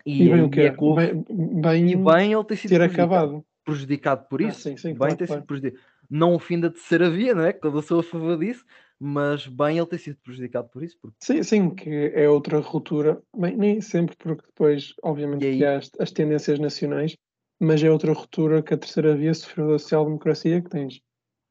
[0.07, 0.61] E bem o e quê?
[0.63, 3.47] é que Bem, bem, e bem ele tem sido ter prejudicado, acabado.
[3.65, 4.63] prejudicado por Ah, isso.
[4.63, 5.43] sim, sim, bem claro, tem claro.
[5.43, 5.85] sido prejudicado.
[6.09, 7.53] Não o fim da terceira via, não é?
[7.53, 8.65] Que eu sou a favor disso,
[8.99, 10.97] mas bem ele tem sido prejudicado por isso.
[11.01, 13.23] Porque, Sim, sim, que é outra ruptura.
[13.37, 17.17] Bem, nem sempre, porque depois, obviamente, aí- há as, as tendências nacionais,
[17.61, 21.01] mas é outra ruptura que a terceira via sofreu da social-democracia, que tens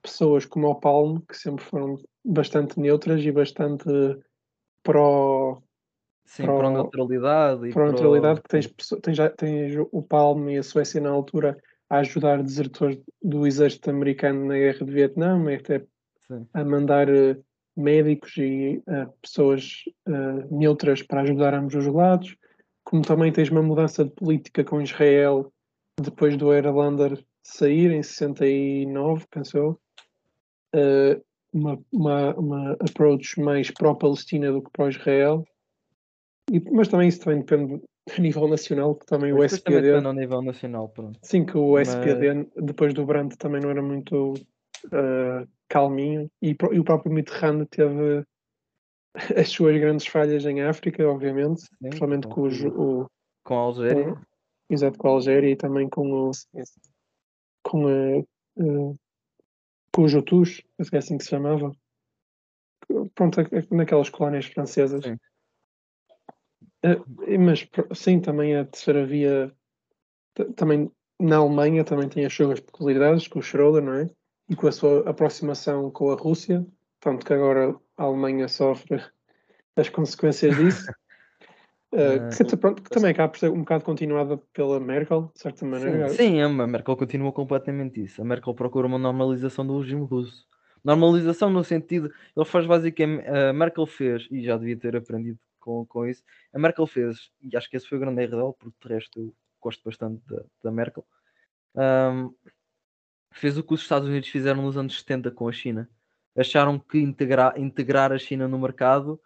[0.04, 3.86] pessoas como o Palme, que sempre foram bastante neutras e bastante
[4.84, 5.62] pró,
[6.26, 8.68] sim, a o- neutralidade pró neutralidade, que tens,
[9.02, 11.58] tens, tens o Palme e a Suécia na altura
[11.90, 15.86] a ajudar desertores do exército americano na guerra de Vietnã, até
[16.28, 16.48] sim.
[16.54, 17.38] a mandar eh,
[17.76, 22.36] médicos e eh, pessoas eh, neutras para ajudar ambos os lados,
[22.84, 25.52] como também tens uma mudança de política com Israel
[26.02, 29.80] depois do Erlander sair em 69, penso eu,
[30.74, 31.22] eh,
[31.54, 35.46] uma, uma, uma approach mais pró-Palestina do que pró-Israel,
[36.72, 37.82] mas também isso também depende
[38.18, 41.20] a nível nacional, que também o Mas também SPD, depende ao nível nacional, pronto.
[41.24, 44.34] sim, que o Mas- SPD depois do Brandt também não era muito
[44.92, 48.24] eh, calminho, e, e o próprio Mitterrand teve
[49.38, 53.10] as suas grandes falhas em África, obviamente, Sim, principalmente com, os, o,
[53.44, 54.14] com a Algéria.
[54.14, 54.22] com-
[54.70, 56.32] exato, com a Algéria e também com o
[57.64, 58.96] com a eh,
[59.92, 61.72] com os Hutus, é assim que se chamava.
[63.16, 65.04] Pronto, é- é naquelas colónias francesas.
[65.04, 65.18] Sim.
[66.84, 69.56] Eh, mas sim, também a terceira via
[70.56, 74.10] também na Alemanha também tem as suas peculiaridades com o Schroeder, não é?
[74.50, 76.66] E com a sua aproximação com a Rússia,
[77.00, 79.04] tanto que agora a Alemanha sofre
[79.76, 80.92] as consequências disso.
[81.94, 82.30] Ah.
[82.50, 86.10] que, pronto, que também acaba por ser um bocado continuada pela Merkel, de certa maneira.
[86.10, 88.22] Sim, sim, a Merkel continua completamente isso.
[88.22, 90.46] A Merkel procura uma normalização do regime russo.
[90.84, 95.84] Normalização no sentido, ele faz basicamente, a Merkel fez, e já devia ter aprendido com,
[95.88, 96.22] com isso,
[96.54, 99.20] a Merkel fez, e acho que esse foi o grande erro dela, porque de resto
[99.20, 101.04] eu gosto bastante da, da Merkel,
[101.76, 102.30] ahm,
[103.36, 105.90] fez o que os Estados Unidos fizeram nos anos 70 com a China.
[106.38, 109.20] Acharam que integrar, integrar a China no mercado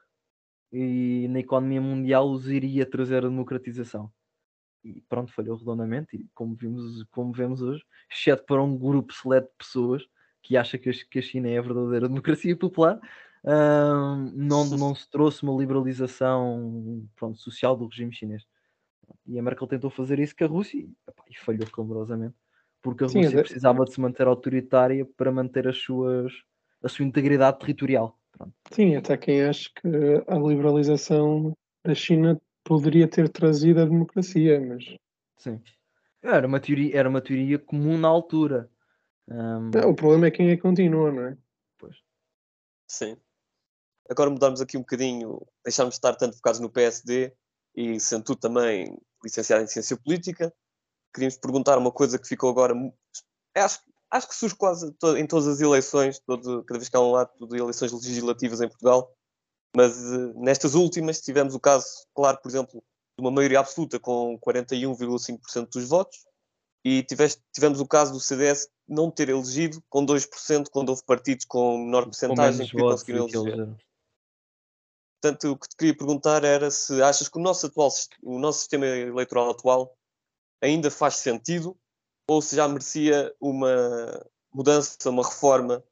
[0.72, 4.12] e na economia mundial os iria trazer a democratização
[4.84, 6.16] e pronto, falhou redondamente.
[6.16, 10.08] E como vimos, como vemos hoje, exceto para um grupo seleto de pessoas
[10.42, 13.00] que acha que a, China é a verdadeira democracia popular,
[14.34, 18.46] não, não se trouxe uma liberalização pronto, social do regime chinês.
[19.26, 22.36] E a Merkel tentou fazer isso com a Rússia e, epá, e falhou clamorosamente,
[22.82, 26.32] porque a Sim, Rússia é- precisava de se manter autoritária para manter as suas,
[26.84, 28.18] a sua integridade territorial.
[28.32, 28.54] Pronto.
[28.72, 29.88] Sim, até quem acha que
[30.28, 34.96] a liberalização da China poderia ter trazido a democracia, mas
[35.38, 35.62] Sim.
[36.22, 38.70] Era uma teoria, era uma teoria comum na altura.
[39.30, 41.38] Ahm, não, o problema é quem é que continua, não é?
[41.78, 41.96] pois.
[42.88, 43.18] Sim.
[44.10, 47.34] Agora mudarmos aqui um bocadinho, deixarmos de estar tanto focados no PSD
[47.76, 50.54] e sendo tu também licenciado em Ciência Política,
[51.14, 52.74] queríamos perguntar uma coisa que ficou agora.
[52.74, 52.94] mu-
[53.56, 53.80] Acho,
[54.12, 57.16] acho que surge quase to- em todas as eleições, todo, cada vez que há um
[57.16, 59.12] ato de eleições legislativas em Portugal,
[59.76, 62.82] mas eh, nestas últimas tivemos o caso, claro, por exemplo,
[63.18, 66.26] de uma maioria absoluta com 41,5% dos votos,
[66.86, 71.46] e tiveste- tivemos o caso do CDS não ter elegido com 2%, quando houve partidos
[71.46, 73.58] com menor porcentagem que conseguiram eleger.
[75.22, 77.90] Portanto, o que te queria perguntar era se achas que o nosso, atual,
[78.24, 79.94] o nosso sistema eleitoral atual
[80.62, 81.78] ainda faz sentido
[82.28, 85.84] ou se já merecia uma mudança, uma reforma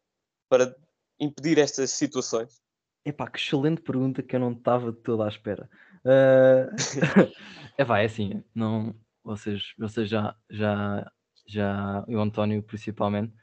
[0.49, 0.75] para
[1.19, 2.62] impedir estas situações.
[3.06, 5.69] Epá, que excelente pergunta que eu não estava toda à espera.
[7.77, 11.12] é pá, é assim, não, vocês, vocês já, já,
[11.47, 13.34] já, eu António principalmente,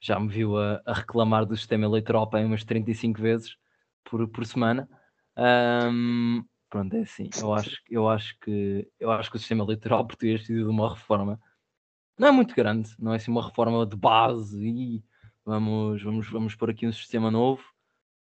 [0.00, 3.56] já me viu a, a reclamar do sistema eleitoral para umas 35 vezes
[4.04, 4.88] por, por semana.
[5.36, 6.44] Ahm,
[6.74, 10.40] pronto, é assim, eu acho, eu, acho que, eu acho que o sistema eleitoral português
[10.40, 11.40] precisa de uma reforma.
[12.18, 15.04] Não é muito grande, não é assim uma reforma de base e
[15.44, 17.62] vamos, vamos, vamos pôr aqui um sistema novo.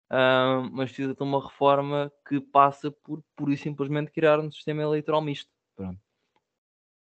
[0.09, 4.83] Ah, mas precisa de uma reforma que passa por pura e simplesmente criar um sistema
[4.83, 5.49] eleitoral misto.
[5.75, 5.99] Pronto.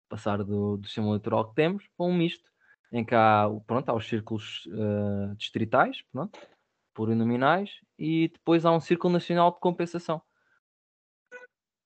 [0.07, 2.47] Passar do, do sistema eleitoral que temos para um misto,
[2.91, 6.39] em que há, pronto, há os círculos ah, distritais, pronto,
[6.93, 10.21] plurinominais, e depois há um círculo nacional de compensação.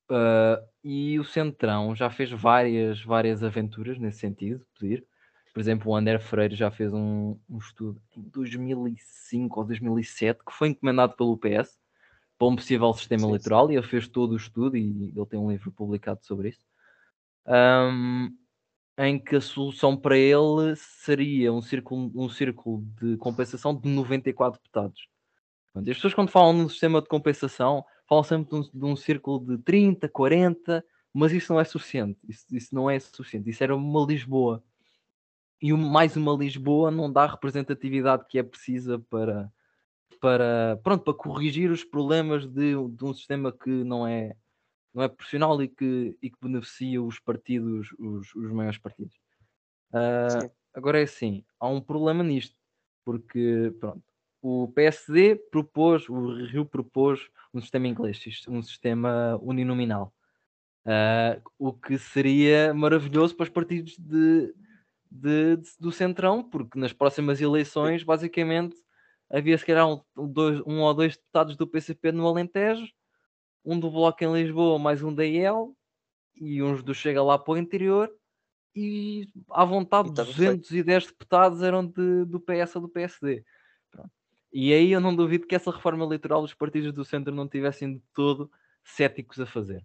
[0.10, 5.06] Ah, e o Centrão já fez várias, várias aventuras nesse sentido, pedir.
[5.54, 10.51] Por exemplo, o André Freire já fez um, um estudo em 2005 ou 2007 que
[10.51, 11.78] foi encomendado pelo PS
[12.39, 13.32] para um possível sistema Sim, sim.
[13.32, 16.66] eleitoral e ele fez todo o estudo e ele tem um livro publicado sobre isso.
[17.45, 18.30] Ahm,
[18.97, 24.60] em que a solução para ele seria um círculo, um círculo de compensação de 94
[24.60, 25.08] deputados.
[25.76, 29.39] As pessoas, quando falam num sistema de compensação, falam sempre de um, de um círculo
[29.39, 32.20] de 30, 40, mas isso não é suficiente.
[32.28, 33.49] Isso, isso não é suficiente.
[33.49, 34.64] Isso era uma Lisboa.
[35.62, 39.51] E mais uma Lisboa não dá a representatividade que é precisa para,
[40.20, 44.36] para, pronto, para corrigir os problemas de, de um sistema que não é,
[44.93, 49.16] não é profissional e que, e que beneficia os partidos, os, os maiores partidos.
[49.91, 52.56] Uh, agora é assim, há um problema nisto,
[53.06, 54.04] porque pronto,
[54.44, 60.14] o PSD propôs, o Rio propôs um sistema inglês, um sistema uninominal.
[60.86, 64.54] Uh, o que seria maravilhoso para os partidos de,
[65.10, 68.76] de, de, do Centrão, porque nas próximas eleições, basicamente,
[69.32, 72.91] havia se calhar um, dois, um ou dois deputados do PCP no Alentejo,
[73.64, 75.74] um do Bloco em Lisboa, mais um da IEL,
[76.36, 78.14] e uns do Chega lá para o interior,
[78.76, 83.46] e à vontade e 210 deputados eram de, do PS ou do PSD.
[83.89, 84.12] Pronto.
[84.54, 87.95] E aí eu não duvido que essa reforma eleitoral os partidos do centro não tivessem
[87.95, 88.51] de todo
[88.84, 89.84] céticos a fazer.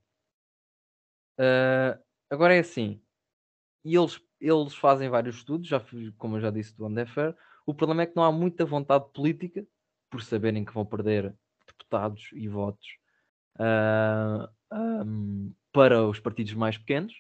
[1.41, 1.99] Uh,
[2.29, 3.01] agora é assim,
[3.85, 5.83] e eles, eles fazem vários estudos, já,
[6.19, 9.67] como eu já disse do Undefer, o problema é que não há muita vontade política,
[10.11, 11.35] por saberem que vão perder
[11.67, 12.87] deputados e votos
[13.57, 17.15] uh, ah, um, para os partidos mais pequenos,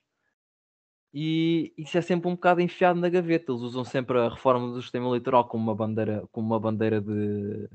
[1.12, 3.50] e isso é sempre um bocado enfiado na gaveta.
[3.50, 7.68] Eles usam sempre a reforma do sistema eleitoral como uma bandeira, como uma bandeira de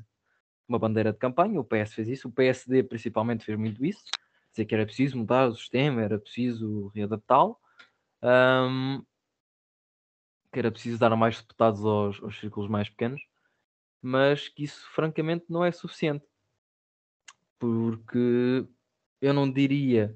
[0.68, 1.60] uma bandeira de campanha.
[1.60, 4.06] O PS fez isso, o PSD principalmente fez muito isso,
[4.52, 7.58] dizer que era preciso mudar o sistema, era preciso readaptá-lo,
[8.22, 9.04] um,
[10.52, 13.22] que era preciso dar mais deputados aos, aos círculos mais pequenos,
[14.02, 16.26] mas que isso francamente não é suficiente,
[17.58, 18.68] porque
[19.20, 20.16] eu não diria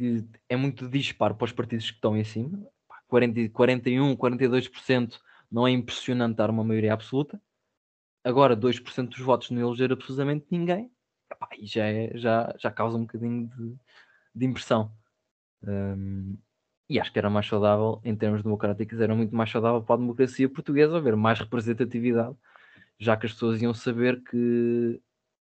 [0.00, 2.66] que é muito disparo para os partidos que estão em cima.
[3.06, 5.20] 40, 41, 42%
[5.52, 7.38] não é impressionante dar uma maioria absoluta.
[8.24, 10.90] Agora, 2% dos votos não eleger absolutamente ninguém.
[11.58, 13.76] E já, é, já, já causa um bocadinho de,
[14.34, 14.90] de impressão.
[15.62, 16.38] Um,
[16.88, 19.98] e acho que era mais saudável, em termos democráticos, era muito mais saudável para a
[19.98, 22.34] democracia portuguesa haver mais representatividade,
[22.98, 24.98] já que as pessoas iam saber que,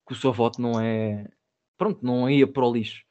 [0.07, 1.27] que o seu voto não é.
[1.75, 3.03] Pronto, não ia para o lixo.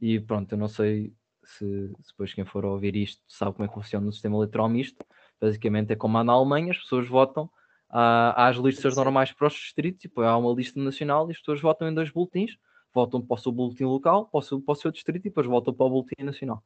[0.00, 1.12] E pronto, eu não sei
[1.44, 4.68] se, se depois quem for ouvir isto sabe como é que funciona o sistema eleitoral
[4.68, 5.04] misto.
[5.40, 7.50] Basicamente é como há na Alemanha, as pessoas votam
[7.88, 11.38] há, as listas normais para os distritos e depois há uma lista nacional e as
[11.38, 12.56] pessoas votam em dois boletins,
[12.92, 15.46] votam para o seu boletim local, para o seu, para o seu distrito e depois
[15.46, 16.62] votam para o boletim nacional.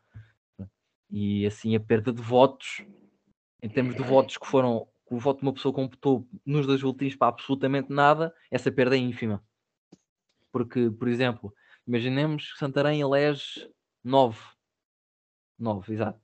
[1.11, 2.85] E assim a perda de votos,
[3.63, 6.83] em termos de votos que foram, que o voto de uma pessoa computou nos dois
[6.83, 9.43] boletins para absolutamente nada, essa perda é ínfima.
[10.53, 11.53] Porque, por exemplo,
[11.89, 13.67] Imaginemos que Santarém elege
[14.05, 14.39] 9.
[15.59, 16.21] 9, exato.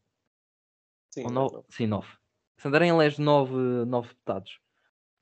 [1.11, 1.65] Sim, no...
[1.71, 2.07] Sim, 9.
[2.59, 3.55] Santarém elege 9,
[3.87, 4.61] 9 deputados.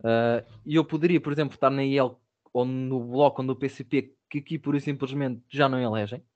[0.00, 2.20] Uh, e eu poderia, por exemplo, estar na IEL
[2.52, 6.26] ou no Bloco ou no PCP, que aqui por simplesmente já não elegem.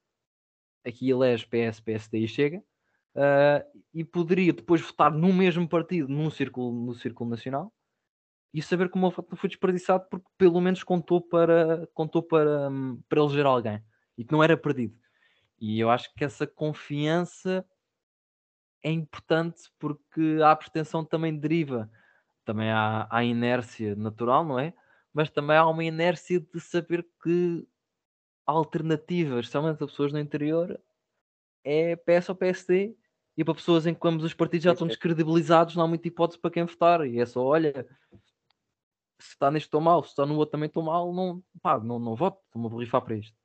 [0.87, 2.59] Aqui elege PS, PSD e Chega.
[3.13, 7.73] Uh, e poderia depois votar no mesmo partido num círculo, no círculo nacional
[8.55, 12.23] e saber que o meu voto não foi desperdiçado porque pelo menos contou para, contou
[12.23, 13.83] para, hum, para eleger alguém
[14.17, 14.97] e que não era perdido.
[15.59, 17.65] E eu acho que essa confiança
[18.83, 21.91] é importante porque a pretensão também deriva.
[22.45, 24.73] Também há, há inércia natural, não é?
[25.13, 27.67] Mas também há uma inércia de saber que
[28.47, 30.81] alternativas, especialmente para pessoas no interior,
[31.65, 32.97] é PS ou PSD.
[33.37, 36.41] E para pessoas em que ambos os partidos já estão descredibilizados, não há muita hipótese
[36.41, 37.07] para quem votar.
[37.07, 37.87] E é só, olha,
[39.19, 41.99] se está neste estou mal, se está no outro também estou mal, não, pá, não,
[41.99, 43.37] não voto, estou-me a borrifar para isto.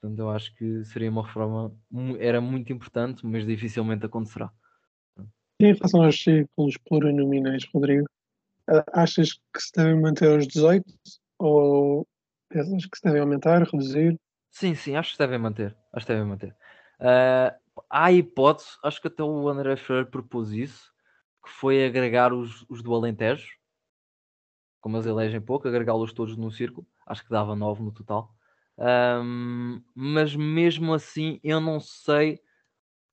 [0.00, 1.76] Portanto, eu acho que seria uma reforma,
[2.18, 4.50] era muito importante, mas dificilmente acontecerá.
[5.60, 8.06] Em relação aos círculos plurinominais, Rodrigo,
[8.94, 10.84] achas que se devem manter aos 18
[11.38, 12.06] ou
[12.48, 14.18] pensas que se devem aumentar, reduzir?
[14.50, 15.76] Sim, sim, acho que se devem manter.
[15.92, 16.56] Acho que devem manter.
[16.98, 20.90] Uh, há hipótese, acho que até o André Freire propôs isso,
[21.44, 23.48] que foi agregar os, os do Alentejo,
[24.80, 28.34] como eles elegem pouco, agregá-los todos num círculo, acho que dava 9 no total.
[28.80, 32.40] Um, mas mesmo assim, eu não sei,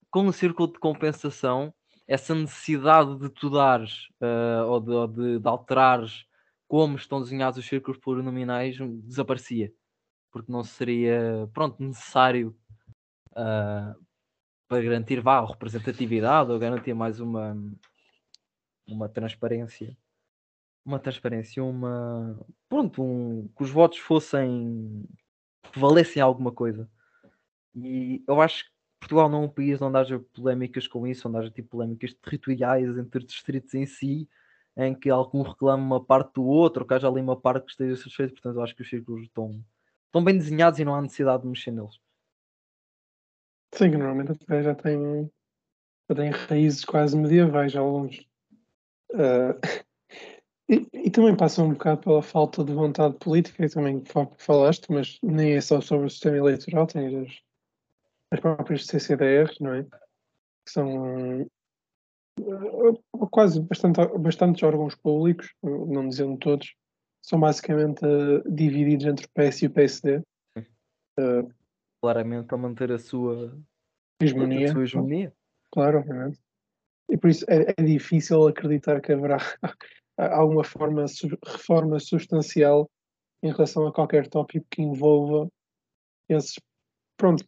[0.09, 1.73] com o círculo de compensação,
[2.07, 6.25] essa necessidade de tu dares uh, ou, de, ou de, de, alterares
[6.69, 9.73] como estão desenhados os círculos plurinominais desaparecia,
[10.31, 12.55] porque não seria pronto, necessário
[13.31, 14.05] uh,
[14.69, 17.57] para garantir vá, representatividade ou garantir mais uma,
[18.87, 19.97] uma transparência.
[20.85, 22.39] Uma transparência, uma
[22.69, 25.05] pronto, um, que os votos fossem
[25.75, 26.89] valessem alguma coisa.
[27.75, 31.37] E eu acho que Portugal não é um país onde haja polémicas com isso, onde
[31.37, 34.27] haja tipo polémicas territoriais entre distritos em si.
[34.75, 37.71] em que algum reclama uma parte do outro, ou que haja ali uma parte que
[37.71, 38.33] esteja satisfeita.
[38.33, 39.63] Portanto, eu acho que os círculos estão,
[40.05, 41.99] estão bem desenhados e não há necessidade de mexer neles.
[43.73, 45.31] Sim, normalmente até já tem,
[46.09, 48.19] já tem raízes quase medievais, alguns.
[49.11, 49.57] Uh,
[50.69, 54.03] e, e, também passa um bocado pela falta de vontade política, e também
[54.37, 57.31] falaste, mas nem é só sobre o sistema eleitoral, tem as,
[58.33, 59.83] as próprias CCDRs, não é?
[59.83, 61.47] Que são
[63.31, 66.75] quase bastante, bastantes órgãos públicos, não dizendo todos,
[67.21, 70.21] são basicamente uh, divididos entre o PS e o PSD.
[71.19, 71.51] Uh,
[72.01, 73.57] Claramente para manter a sua
[74.21, 74.69] hegemonia.
[74.69, 75.33] A sua hegemonia.
[75.71, 76.39] Claro, obviamente.
[77.09, 79.37] E por isso é, é difícil acreditar que haverá
[80.17, 81.05] alguma forma,
[81.45, 82.89] reforma substancial
[83.43, 85.47] em relação a qualquer tópico que envolva
[86.27, 86.59] esses,
[87.15, 87.45] pronto,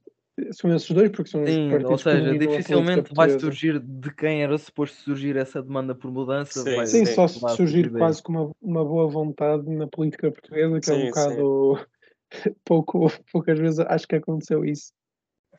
[0.51, 4.97] são esses dois, porque são Sim, ou seja, dificilmente vai surgir de quem era suposto
[5.01, 6.61] surgir essa demanda por mudança.
[6.61, 10.85] Sim, sim só se surgir quase com uma, uma boa vontade na política portuguesa, que
[10.85, 11.87] sim, é um bocado
[12.63, 14.93] pouco, poucas vezes acho que aconteceu isso.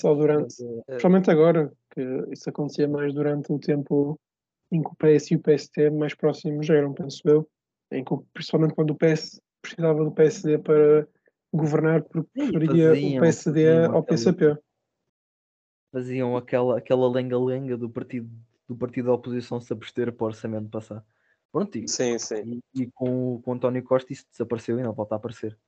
[0.01, 0.83] Só durante, é.
[0.87, 2.01] principalmente agora, que
[2.33, 4.19] isso acontecia mais durante o tempo
[4.71, 7.49] em que o PS e o PST mais próximos eram, penso eu,
[7.91, 11.07] em que, principalmente quando o PS precisava do PSD para
[11.53, 14.57] governar porque preferia o PSD ao PCP
[15.93, 18.31] faziam aquela, aquela lenga-lenga do partido,
[18.69, 21.05] do partido da oposição se abster para o orçamento passar.
[21.53, 22.63] Pronto, e, sim, sim.
[22.75, 25.59] E, e, com, com o António Costa isso desapareceu e não volta a aparecer.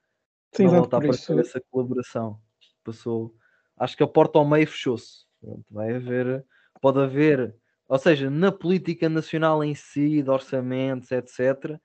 [0.55, 1.41] Sim, não volta a aparecer isso.
[1.41, 2.41] essa colaboração.
[2.85, 3.35] Passou.
[3.77, 5.25] Acho que a porta ao meio fechou-se.
[5.69, 6.45] Vai haver,
[6.81, 7.57] pode haver,
[7.93, 11.79] ou seja, na política nacional em si, de orçamentos, etc.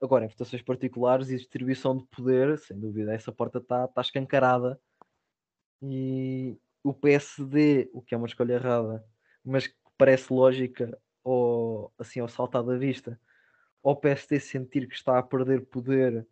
[0.00, 4.80] Agora, em votações particulares e distribuição de poder, sem dúvida, essa porta está tá escancarada.
[5.82, 9.04] E, o PSD, o que é uma escolha errada,
[9.44, 13.20] mas que parece lógica ou assim ao saltar da vista,
[13.82, 16.26] ao PSD sentir que está a perder poder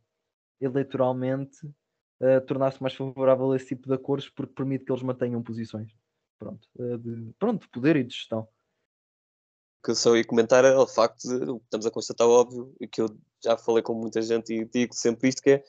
[0.59, 5.43] eleitoralmente, uh, tornar-se mais favorável a esse tipo de acordos porque permite que eles mantenham
[5.43, 5.95] posições.
[6.39, 8.49] Pronto, uh, de, pronto, poder e de gestão.
[9.83, 12.29] O que eu só ia comentar é o facto de, o que estamos a constatar
[12.29, 13.09] óbvio, e que eu
[13.43, 15.65] já falei com muita gente e digo sempre isto, que é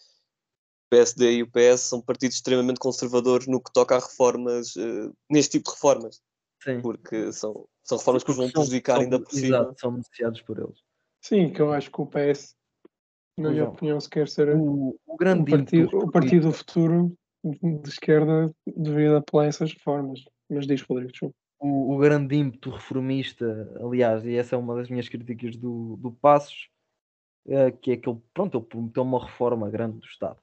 [0.91, 5.53] PSD e o PS são partidos extremamente conservadores no que toca a reformas, uh, neste
[5.53, 6.21] tipo de reformas.
[6.63, 6.79] Sim.
[6.79, 9.57] Porque são, são reformas que os vão prejudicar ainda por cima.
[9.57, 10.77] Exato, são beneficiados por eles.
[11.19, 12.55] Sim, que eu acho que o PS,
[13.39, 17.17] na minha opinião, se quer ser o, o grande o partido, o partido do futuro
[17.43, 20.23] de esquerda devido apelar essas reformas.
[20.47, 21.11] Mas diz, Rodrigo,
[21.63, 26.11] o, o, grande ímpeto reformista, aliás, e essa é uma das minhas críticas do, do
[26.11, 26.69] Passos,
[27.47, 30.39] é, que é que ele, pronto, ele prometeu uma reforma grande do Estado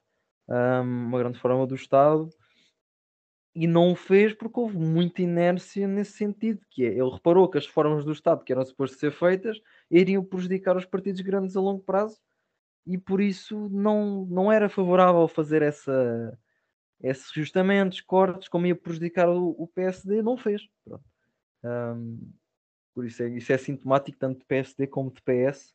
[0.81, 2.29] uma grande reforma do Estado
[3.53, 7.57] e não o fez porque houve muita inércia nesse sentido, que é, ele reparou que
[7.57, 11.61] as reformas do Estado que eram supostas ser feitas iriam prejudicar os partidos grandes a
[11.61, 12.17] longo prazo
[12.85, 16.37] e por isso não, não era favorável fazer essa,
[17.01, 20.61] esses ajustamentos, cortes, como ia prejudicar o, o PSD, não fez.
[21.63, 22.33] Um,
[22.93, 25.73] por isso é, isso é sintomático tanto de PSD como de PS,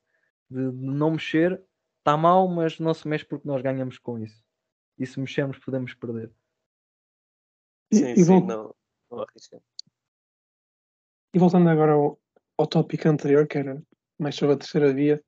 [0.51, 1.63] de, de não mexer,
[1.99, 4.45] está mal, mas não se mexe porque nós ganhamos com isso
[4.99, 6.31] e se mexermos podemos perder.
[7.93, 8.75] Sim, e, sim, não,
[9.11, 9.63] não arrisca.
[11.35, 12.21] E voltando agora ao,
[12.57, 13.83] ao tópico anterior, que era
[14.19, 15.23] mais sobre a terceira via,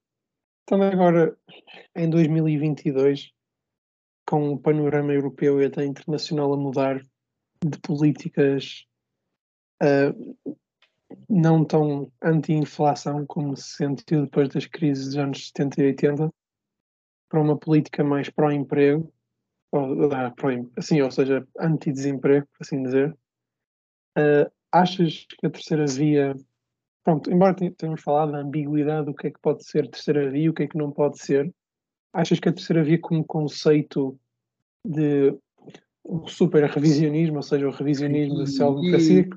[0.61, 1.37] estando agora
[1.95, 3.33] em 2022,
[4.27, 7.01] com o panorama europeu e até internacional a mudar
[7.65, 8.87] de políticas
[9.83, 10.47] uh,
[11.29, 16.35] não tão anti-inflação como se sentiu depois das crises dos anos 70 e 80,
[17.29, 19.13] para uma política mais pró-emprego,
[20.77, 23.17] assim, ou seja, anti-desemprego, por assim dizer.
[24.17, 26.35] Uh, achas que a terceira via,
[27.05, 30.49] pronto, embora tenhamos falado da ambiguidade do que é que pode ser terceira via e
[30.49, 31.53] o que é que não pode ser,
[32.13, 34.19] achas que a terceira via como conceito
[34.85, 35.37] de
[36.27, 39.29] super revisionismo, ou seja, o revisionismo da social-democracia,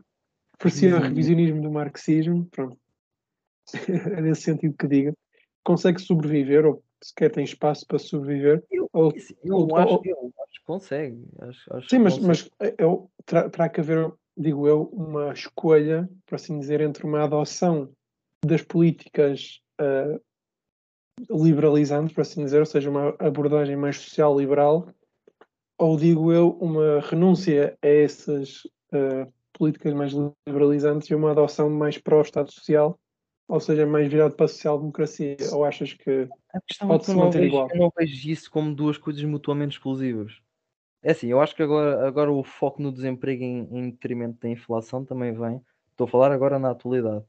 [0.62, 2.78] parecia o revisionismo do marxismo, pronto,
[3.89, 5.14] é nesse sentido que diga,
[5.64, 8.64] consegue sobreviver ou sequer tem espaço para sobreviver.
[8.70, 11.26] Eu, ou, eu, ou, acho, ou, eu acho que consegue.
[11.39, 16.36] Acho, acho sim, mas, mas eu, terá, terá que haver, digo eu, uma escolha, por
[16.36, 17.91] assim dizer, entre uma adoção
[18.45, 20.22] das políticas uh,
[21.30, 24.88] liberalizantes, por assim dizer, ou seja, uma abordagem mais social-liberal,
[25.78, 29.32] ou digo eu, uma renúncia a essas uh,
[29.62, 30.12] políticas mais
[30.47, 32.99] liberalizantes e uma adoção mais pró-Estado Social
[33.47, 35.36] ou seja, mais virado para a social-democracia?
[35.51, 37.68] Ou achas que é pode se manter igual?
[37.70, 40.39] Eu não vejo isso como duas coisas mutuamente exclusivas.
[41.03, 44.47] É assim, eu acho que agora, agora o foco no desemprego em, em detrimento da
[44.47, 47.26] inflação também vem, estou a falar agora na atualidade,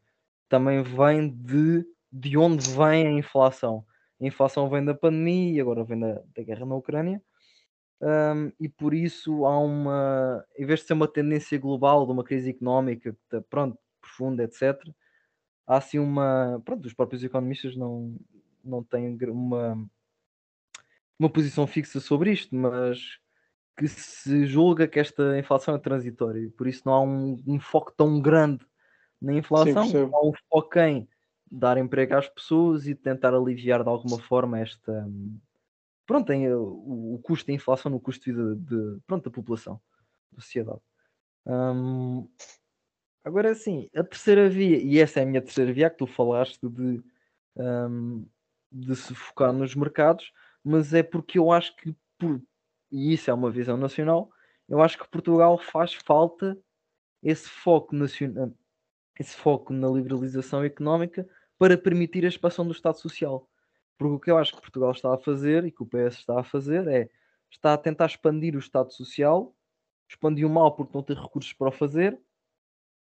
[0.48, 3.84] também vem de de onde vem a inflação.
[4.20, 7.22] A inflação vem da pandemia e agora vem da, da guerra na Ucrânia.
[8.02, 12.24] Um, e por isso há uma, em vez de ser uma tendência global de uma
[12.24, 13.16] crise económica,
[13.48, 14.76] pronto, profunda, etc.,
[15.64, 16.60] há assim uma.
[16.64, 18.16] Pronto, os próprios economistas não,
[18.64, 19.88] não têm uma,
[21.16, 23.20] uma posição fixa sobre isto, mas
[23.76, 27.92] que se julga que esta inflação é transitória, por isso não há um, um foco
[27.96, 28.66] tão grande
[29.20, 31.08] na inflação, Sim, há um foco em
[31.50, 35.08] dar emprego às pessoas e tentar aliviar de alguma forma esta
[36.12, 39.80] pronto, tem o, o custo da inflação no custo de vida de, pronto, da população,
[40.30, 40.80] da sociedade.
[43.24, 46.60] Agora assim, a terceira via, e essa é a minha terceira via que tu falaste
[46.68, 47.02] de,
[48.70, 50.30] de se focar nos mercados,
[50.62, 52.42] mas é porque eu acho que por,
[52.90, 54.30] e isso é uma visão nacional,
[54.68, 56.58] eu acho que Portugal faz falta
[57.22, 58.52] esse foco nacional,
[59.18, 61.26] esse foco na liberalização económica
[61.58, 63.48] para permitir a expansão do Estado Social.
[64.02, 66.40] Porque o que eu acho que Portugal está a fazer e que o PS está
[66.40, 67.08] a fazer é
[67.50, 69.54] está a tentar expandir o Estado Social,
[70.08, 72.18] expandir o mal porque não tem recursos para o fazer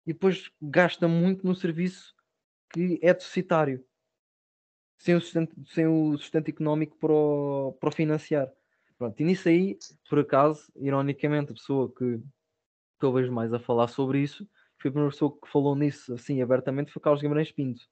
[0.07, 2.14] e depois gasta muito no serviço
[2.72, 3.84] que é deficitário,
[4.98, 8.53] sem o sustento, sem o sustento económico para o, para o financiar.
[8.98, 9.78] Pronto, e nisso aí,
[10.09, 12.18] por acaso, ironicamente, a pessoa que,
[12.98, 14.46] que eu vejo mais a falar sobre isso
[14.78, 17.88] foi a primeira pessoa que falou nisso assim abertamente foi Carlos Guimarães Pinto,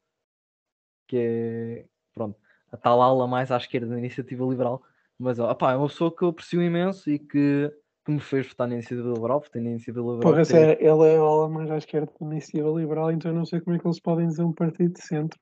[1.07, 2.39] que é pronto,
[2.73, 4.83] a tal ala mais à esquerda da iniciativa liberal,
[5.19, 7.73] mas opá, é uma pessoa que eu aprecio imenso e que,
[8.05, 10.21] que me fez votar na iniciativa liberal, votei na iniciativa liberal.
[10.21, 10.57] Porra, ter...
[10.57, 13.61] é, ele é a ala mais à esquerda da iniciativa liberal, então eu não sei
[13.61, 15.39] como é que eles podem dizer um partido de centro.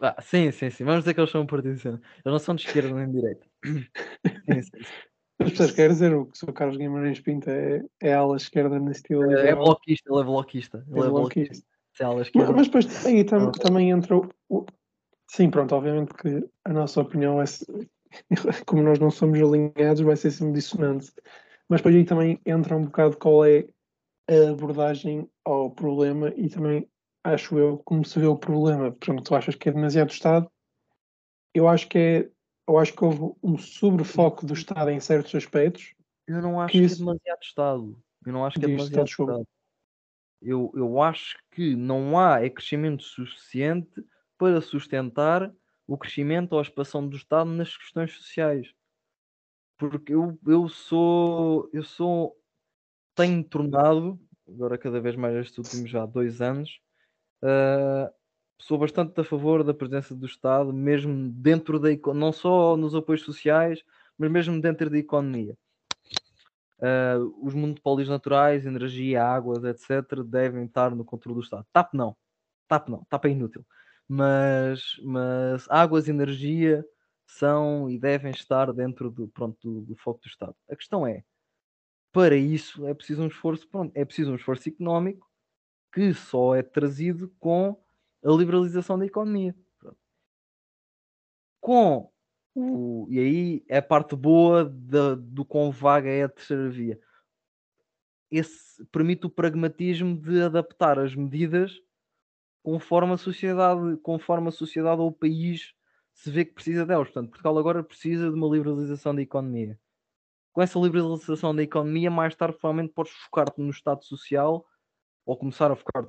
[0.00, 0.84] Ah, sim, sim, sim.
[0.84, 2.00] Vamos dizer que eles são um partido de centro.
[2.00, 3.46] Eles não são de esquerda nem de direita.
[3.64, 4.70] sim, sim.
[5.40, 8.86] As pessoas querem dizer o que o Carlos Guimarães Pinto é, é ala esquerda na
[8.86, 9.46] iniciativa liberal.
[9.46, 10.84] É bloquista, ele é bloquista.
[10.88, 11.64] Ele é, é bloquista.
[12.00, 12.38] bloquista.
[12.38, 14.66] É mas, mas depois aí tam, também entra o,
[15.28, 17.44] Sim, pronto, obviamente que a nossa opinião é,
[18.66, 21.12] como nós não somos alinhados, vai ser sempre dissonante.
[21.68, 23.68] Mas depois aí também entra um bocado qual é
[24.28, 26.88] a abordagem ao problema e também
[27.22, 28.90] acho eu como se vê o problema.
[28.90, 30.50] Por exemplo, tu achas que é demasiado Estado?
[31.54, 32.30] Eu acho que é,
[32.66, 35.94] eu acho que houve um sobrefoco do Estado em certos aspectos.
[36.26, 38.02] Eu não acho que, que é demasiado Estado.
[38.24, 39.48] Eu não acho que é demasiado Estado.
[40.40, 44.02] Eu, eu acho que não há é crescimento suficiente
[44.38, 45.52] para sustentar
[45.86, 48.72] o crescimento ou a expansão do Estado nas questões sociais.
[49.76, 52.36] Porque eu, eu sou, eu sou,
[53.14, 56.80] tenho tornado, agora cada vez mais estes últimos já dois anos,
[57.42, 58.12] uh,
[58.60, 63.22] sou bastante a favor da presença do Estado, mesmo dentro da não só nos apoios
[63.22, 63.82] sociais,
[64.16, 65.56] mas mesmo dentro da economia.
[66.80, 71.66] Uh, os monopólios naturais, energia, águas, etc., devem estar no controle do Estado.
[71.72, 72.16] TAP não.
[72.68, 73.04] TAP não.
[73.08, 73.64] TAP é inútil
[74.08, 76.84] mas, mas águas e energia
[77.26, 80.56] são e devem estar dentro do, pronto, do, do foco do Estado.
[80.68, 81.22] A questão é,
[82.12, 85.28] para isso é preciso um esforço, pronto, é preciso um esforço económico
[85.92, 87.80] que só é trazido com
[88.24, 89.54] a liberalização da economia.
[89.78, 89.98] Pronto.
[91.60, 92.10] Com
[92.54, 96.98] o, e aí é a parte boa de, do quão vaga é a terceira via.
[98.30, 101.72] Esse permite o pragmatismo de adaptar as medidas
[102.68, 105.72] conforme a sociedade, conforme a sociedade ou o país
[106.12, 107.08] se vê que precisa delas.
[107.08, 109.80] Portanto, Portugal agora precisa de uma liberalização da economia.
[110.52, 114.66] Com essa liberalização da economia, mais tarde, provavelmente podes focar-te no Estado Social
[115.24, 116.06] ou começar a focar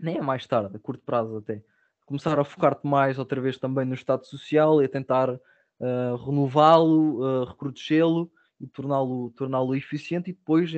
[0.00, 1.62] nem é mais tarde, a curto prazo até,
[2.06, 7.20] começar a focar-te mais outra vez também no Estado Social e a tentar uh, renová-lo,
[7.20, 10.70] uh, recrudescê-lo e torná-lo torná eficiente e depois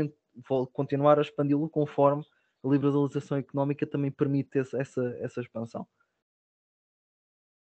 [0.72, 2.24] continuar a expandi-lo conforme
[2.66, 5.86] a liberalização económica também permite essa, essa, essa expansão.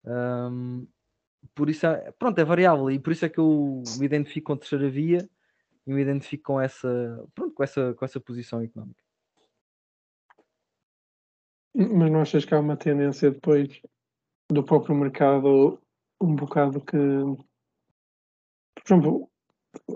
[0.04, 0.88] Um,
[1.54, 4.54] por isso, é, pronto, é variável e por isso é que eu me identifico com
[4.54, 5.30] a terceira via
[5.86, 9.04] e me identifico com essa, pronto, com essa, com essa posição económica.
[11.76, 13.82] Mas não achas que há uma tendência depois
[14.52, 15.80] do próprio mercado
[16.22, 19.32] um bocado que, por exemplo,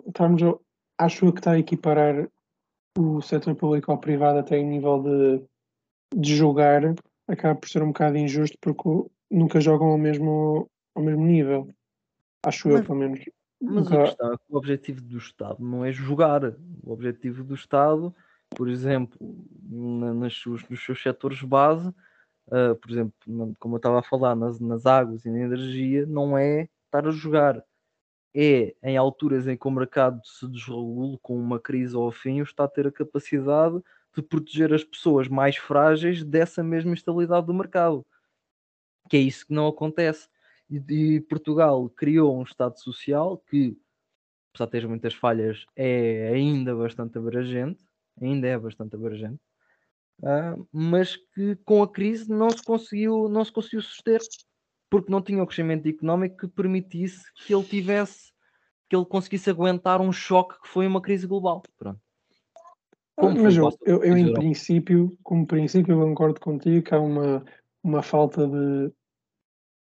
[0.07, 0.41] estamos,
[0.97, 2.29] acho que está a equiparar
[2.97, 5.43] o setor público ao privado até em nível de,
[6.15, 6.81] de julgar
[7.27, 11.67] acaba por ser um bocado injusto porque nunca jogam ao mesmo, ao mesmo nível.
[12.45, 13.19] Acho mas, eu, pelo menos.
[13.61, 14.03] Mas nunca...
[14.03, 16.43] questão, o objetivo do Estado não é jogar.
[16.83, 18.13] O objetivo do Estado,
[18.55, 19.17] por exemplo,
[19.69, 21.87] na, nas suas, nos seus setores base,
[22.47, 23.13] uh, por exemplo,
[23.59, 27.11] como eu estava a falar, nas, nas águas e na energia, não é estar a
[27.11, 27.63] jogar
[28.33, 32.63] é em alturas em que o mercado se desregula com uma crise ao fim, está
[32.63, 33.81] a ter a capacidade
[34.15, 38.05] de proteger as pessoas mais frágeis dessa mesma instabilidade do mercado.
[39.09, 40.27] que é isso que não acontece.
[40.69, 43.77] E, e Portugal criou um Estado Social que,
[44.49, 47.83] apesar de ter muitas falhas, é ainda bastante abrangente,
[48.21, 49.41] ainda é bastante abrangente,
[50.21, 54.21] uh, mas que com a crise não se conseguiu, não se conseguiu suster,
[54.93, 58.31] porque não tinha o crescimento económico que permitisse que ele tivesse,
[58.87, 61.63] que ele conseguisse aguentar um choque que foi uma crise global.
[61.79, 61.99] Pronto.
[63.15, 67.43] Como mas eu, eu, eu, em princípio, como princípio, eu concordo contigo que há uma,
[67.83, 68.93] uma falta de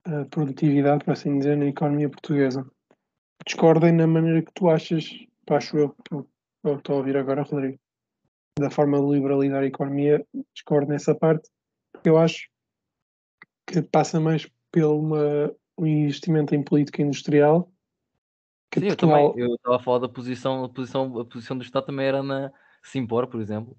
[0.07, 2.65] uh, produtividade, por assim dizer, na economia portuguesa.
[3.45, 5.11] Discordem na maneira que tu achas,
[5.51, 5.97] acho eu,
[6.63, 7.81] eu estou a ouvir agora, Rodrigo,
[8.57, 11.51] da forma de liberalizar a economia, discordo nessa parte,
[11.93, 12.49] porque eu acho
[13.67, 17.73] que passa mais pelo uma, um investimento em política industrial.
[18.71, 19.35] Que Sim, Portugal...
[19.37, 22.53] eu estava a falar da posição, a posição, a posição do Estado também era na
[22.83, 23.77] Simpor, por exemplo.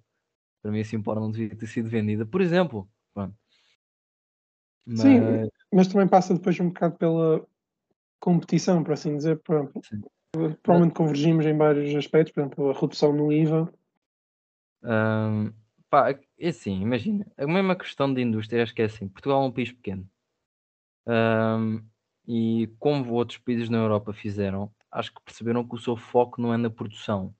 [0.61, 2.89] Para mim, a Simpor não devia ter sido vendida, por exemplo.
[3.15, 3.31] Mas...
[5.01, 5.19] Sim,
[5.71, 7.45] mas também passa depois um bocado pela
[8.19, 9.39] competição, por assim dizer.
[9.39, 9.79] Pronto.
[10.63, 13.73] Provavelmente convergimos em vários aspectos, por exemplo, a redução no IVA.
[14.83, 15.53] Um,
[15.89, 19.45] pá, é assim, imagina, a mesma questão de indústria, acho que é assim, Portugal é
[19.45, 20.09] um país pequeno.
[21.07, 21.83] Um,
[22.27, 26.53] e como outros países na Europa fizeram, acho que perceberam que o seu foco não
[26.53, 27.33] é na produção,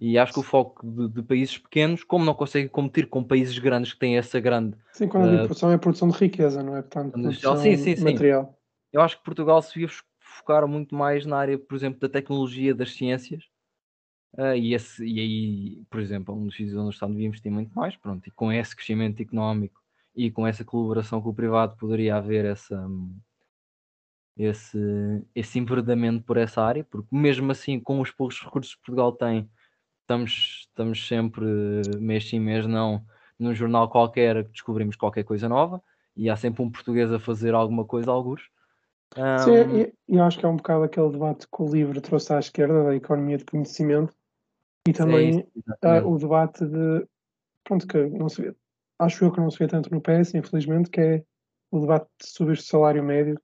[0.00, 3.58] e acho que o foco de, de, países pequenos, como não conseguem competir com países
[3.58, 4.76] grandes que têm essa grande.
[4.92, 6.82] Sim, quando uh, a produção é produção de riqueza, não é?
[6.82, 8.04] Portanto, produção sim, sim, sim.
[8.04, 8.58] material.
[8.92, 12.74] Eu acho que Portugal se devia focar muito mais na área, por exemplo, da tecnologia,
[12.74, 13.44] das ciências.
[14.36, 17.52] Uh, e, esse, e aí, por exemplo, um dos sítios onde o Estado devia investir
[17.52, 19.80] muito mais, pronto, e com esse crescimento económico
[20.14, 22.88] e com essa colaboração com o privado poderia haver essa,
[24.36, 24.78] esse,
[25.34, 29.48] esse enverdamento por essa área, porque mesmo assim, com os poucos recursos que Portugal tem,
[30.02, 31.44] estamos, estamos sempre,
[31.98, 33.04] mês sim, mês não,
[33.38, 35.82] num jornal qualquer descobrimos qualquer coisa nova
[36.16, 38.48] e há sempre um português a fazer alguma coisa, alguns.
[39.16, 39.38] Um...
[39.38, 42.84] Sim, e, acho que é um bocado aquele debate que o livro trouxe à esquerda
[42.84, 44.14] da economia de conhecimento
[44.88, 47.06] e também uh, o debate de
[47.62, 48.54] pronto, que não se vê,
[48.98, 51.24] acho eu que não se vê tanto no PS, infelizmente, que é
[51.70, 53.40] o debate sobre este salário médio.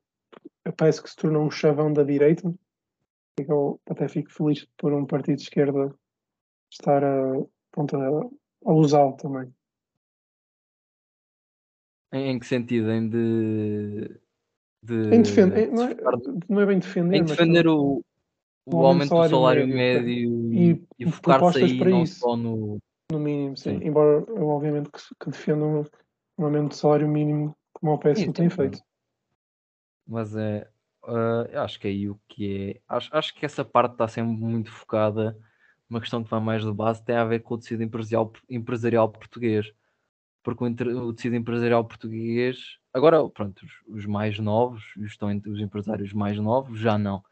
[0.77, 2.53] Parece que se tornou um chavão da direita.
[3.39, 5.95] Eu até fico feliz por um partido de esquerda
[6.71, 8.31] estar a, a,
[8.67, 9.53] a usá-lo também.
[12.13, 12.91] Em, que sentido?
[12.91, 14.21] Em de.
[14.83, 15.97] de em defender, não, é,
[16.49, 18.05] não é bem defender, em defender o,
[18.67, 22.19] o, aumento do salário médio, médio e, e focar-se aí não isso.
[22.19, 22.79] só no.
[23.11, 23.79] No mínimo, sim.
[23.79, 23.87] sim.
[23.87, 25.85] Embora eu, obviamente, que, que defendo um,
[26.39, 28.81] um aumento do salário mínimo como o PSU tem feito.
[30.07, 30.69] Mas é.
[31.03, 32.81] Uh, acho que é aí o que é.
[32.87, 35.37] Acho, acho que essa parte está sempre muito focada
[35.91, 39.09] uma questão que vai mais de base tem a ver com o tecido empresarial, empresarial
[39.09, 39.73] português.
[40.43, 45.59] Porque o, o tecido empresarial português, agora, pronto, os, os, mais novos, estão entre os
[45.59, 47.23] empresários mais novos, já não.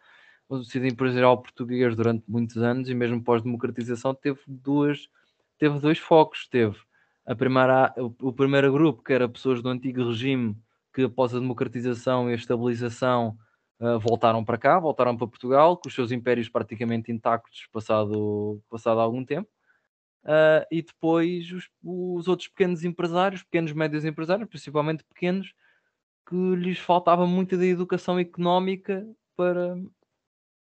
[0.49, 5.09] O tecido empresarial português, durante muitos anos, e mesmo pós-democratização, teve duas,
[5.59, 6.49] teve dois focos.
[6.49, 6.77] Teve
[7.27, 10.57] a primeira, o, primeiro grupo, que era pessoas do antigo regime,
[10.95, 13.37] que após a democratização e a estabilização
[13.81, 19.01] uh, voltaram para cá, voltaram para Portugal, com os seus impérios praticamente intactos, passado, passado
[19.01, 19.49] algum tempo.
[20.25, 25.55] Uh, e depois os, os, outros pequenos empresários, pequenos médios empresários, principalmente pequenos,
[26.29, 29.07] que lhes faltava muito da educação económica
[29.37, 29.77] para,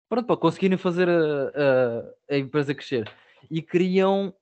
[0.08, 3.10] pronto, para conseguirem fazer a, a, a empresa crescer.
[3.50, 4.34] E criam,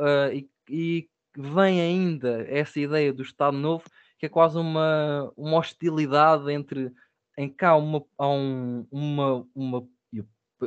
[0.00, 3.84] uh, e, e vem ainda essa ideia do Estado Novo,
[4.18, 6.92] que é quase uma, uma hostilidade entre
[7.38, 9.88] em há uma, há um, uma, uma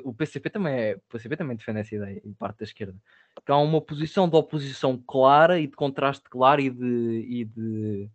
[0.03, 2.99] o PCP também é, o PCP também defende essa ideia em parte da esquerda
[3.45, 8.09] que há uma posição de oposição clara e de contraste claro e de, e de,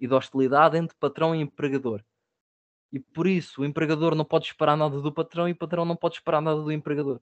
[0.00, 2.02] e de hostilidade entre patrão e empregador.
[2.90, 5.96] E por isso o empregador não pode esperar nada do patrão e o patrão não
[5.96, 7.20] pode esperar nada do empregador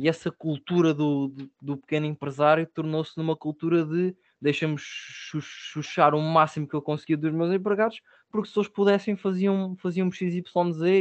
[0.00, 6.22] e essa cultura do, do, do pequeno empresário tornou-se numa cultura de deixa-me chuchar o
[6.22, 10.42] máximo que eu conseguia dos meus empregados, porque se eles pudessem faziam, faziam XYZ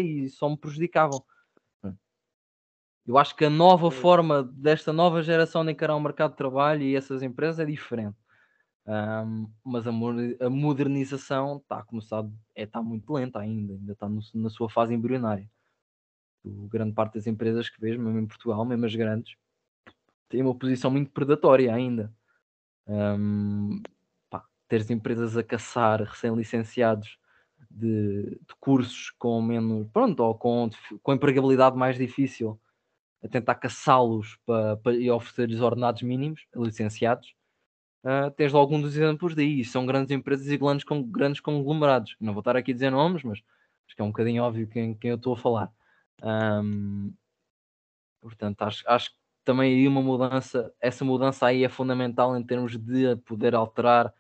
[0.04, 1.24] e só me prejudicavam.
[3.08, 6.84] Eu acho que a nova forma desta nova geração de encarar o mercado de trabalho
[6.84, 8.18] e essas empresas é diferente.
[8.86, 14.10] Um, mas a, a modernização está a começar, é, está muito lenta ainda, ainda está
[14.10, 15.50] no, na sua fase embrionária.
[16.44, 19.36] O, grande parte das empresas que vejo, mesmo em Portugal, mesmo as grandes,
[20.30, 22.14] têm uma posição muito predatória ainda.
[22.88, 23.82] Um,
[24.30, 27.18] pá, teres empresas a caçar recém-licenciados
[27.70, 30.70] de, de, cursos com menos, pronto, ou com,
[31.04, 32.60] com empregabilidade mais difícil,
[33.24, 37.36] a tentar caçá-los para, e oferecer-lhes ordenados mínimos, licenciados,
[38.04, 39.64] uh, tens logo um dos exemplos daí.
[39.66, 42.16] São grandes empresas e grandes, grandes conglomerados.
[42.20, 43.40] Não vou estar aqui a dizer nomes, mas
[43.86, 45.72] acho que é um bocadinho óbvio quem, quem eu estou a falar.
[46.24, 47.14] Um,
[48.22, 52.78] portanto, acho, acho que também aí uma mudança, essa mudança aí é fundamental em termos
[52.78, 54.14] de poder alterar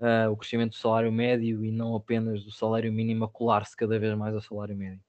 [0.00, 3.98] uh, o crescimento do salário médio e não apenas do salário mínimo a colar-se cada
[3.98, 5.02] vez mais ao salário médio.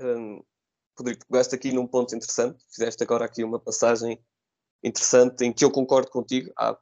[0.00, 0.42] Um,
[0.98, 4.22] Rodrigo, pegaste aqui num ponto interessante, fizeste agora aqui uma passagem
[4.82, 6.52] interessante em que eu concordo contigo.
[6.56, 6.76] Há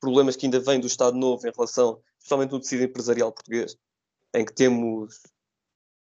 [0.00, 3.76] problemas que ainda vêm do Estado Novo em relação, especialmente no tecido empresarial português,
[4.34, 5.20] em que temos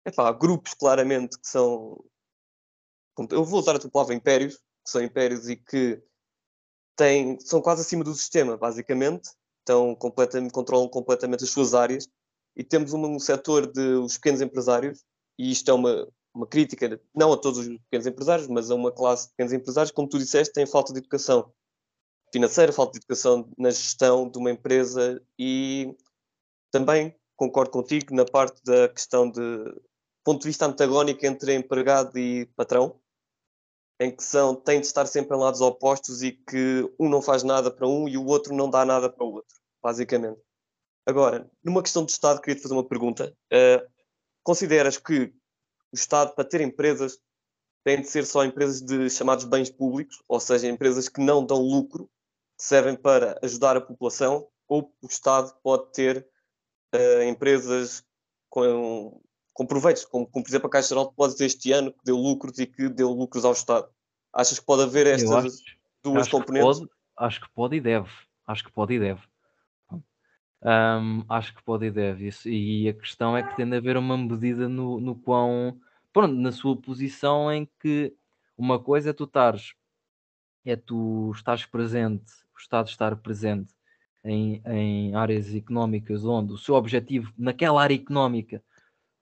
[0.06, 2.02] epá, grupos claramente que são.
[3.30, 6.02] Eu vou usar a tua palavra impérios, que são impérios e que
[6.96, 9.30] têm, são quase acima do sistema, basicamente,
[9.60, 12.08] estão completamente, controlam completamente as suas áreas
[12.54, 15.04] e temos um, um setor de os pequenos empresários,
[15.38, 18.92] e isto é uma, uma crítica, não a todos os pequenos empresários, mas a uma
[18.92, 21.52] classe de pequenos empresários, como tu disseste, tem falta de educação
[22.32, 25.94] financeira, falta de educação na gestão de uma empresa e
[26.70, 29.40] também concordo contigo na parte da questão de
[30.26, 33.00] ponto de vista antagónico entre empregado e patrão,
[34.00, 37.44] em que são, têm de estar sempre em lados opostos e que um não faz
[37.44, 40.40] nada para um e o outro não dá nada para o outro, basicamente.
[41.06, 43.32] Agora, numa questão de Estado, queria te fazer uma pergunta.
[43.52, 43.88] Uh,
[44.42, 45.32] consideras que
[45.92, 47.20] o Estado, para ter empresas,
[47.84, 51.62] tem de ser só empresas de chamados bens públicos, ou seja, empresas que não dão
[51.62, 52.10] lucro,
[52.58, 56.28] que servem para ajudar a população, ou o Estado pode ter
[56.92, 58.04] uh, empresas
[58.50, 59.22] com,
[59.56, 62.16] com proveitos, como, como, por exemplo a Caixa Geral de Depósitos este ano, que deu
[62.16, 63.88] lucros e que deu lucros ao Estado.
[64.30, 65.64] Achas que pode haver estas acho,
[66.04, 66.80] duas acho componentes?
[66.80, 68.10] Que pode, acho que pode e deve.
[68.46, 69.22] Acho que pode e deve.
[70.62, 72.28] Um, acho que pode e deve.
[72.28, 75.80] Isso, e a questão é que tem de haver uma medida no, no quão.
[76.12, 78.14] Pronto, na sua posição em que
[78.58, 79.74] uma coisa é tu estares,
[80.66, 83.74] é tu estás presente, o Estado estar presente
[84.22, 88.62] em, em áreas económicas onde o seu objetivo naquela área económica,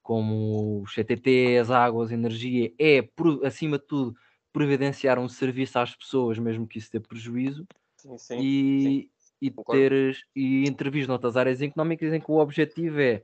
[0.05, 3.09] como os CTT, as águas, energia, é,
[3.43, 4.15] acima de tudo,
[4.53, 7.65] providenciar um serviço às pessoas, mesmo que isso dê prejuízo.
[7.97, 12.99] Sim, sim, e, sim e teres e intervir noutras áreas económicas em que o objetivo
[12.99, 13.23] é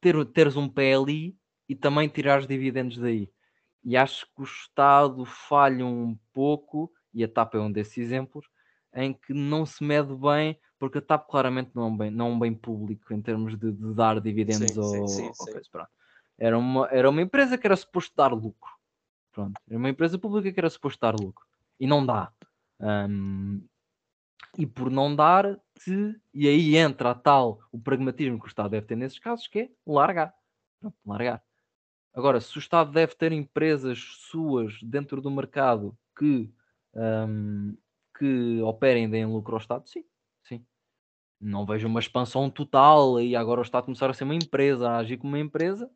[0.00, 1.36] ter, teres um pé ali
[1.68, 3.30] e também tirar os dividendos daí.
[3.84, 8.46] E acho que o Estado falha um pouco, e a TAP é um desses exemplos,
[8.94, 12.26] em que não se mede bem, porque a TAP claramente não é um bem, não
[12.26, 15.86] é um bem público em termos de, de dar dividendos sim, ou, sim, sim, ou
[16.36, 18.70] Era, uma, era uma empresa que era suposto dar lucro.
[19.32, 19.54] Pronto.
[19.66, 21.46] Era uma empresa pública que era suposto dar lucro.
[21.80, 22.30] E não dá.
[22.78, 23.62] Um,
[24.58, 28.70] e por não dar, te, e aí entra a tal o pragmatismo que o Estado
[28.70, 30.34] deve ter nesses casos, que é largar.
[30.80, 31.42] Pronto, largar.
[32.12, 33.98] Agora, se o Estado deve ter empresas
[34.30, 36.52] suas dentro do mercado que,
[36.94, 37.74] um,
[38.18, 40.04] que operem e deem lucro ao Estado, sim.
[41.40, 44.98] Não vejo uma expansão total e agora o Estado começar a ser uma empresa, a
[44.98, 45.90] agir como uma empresa,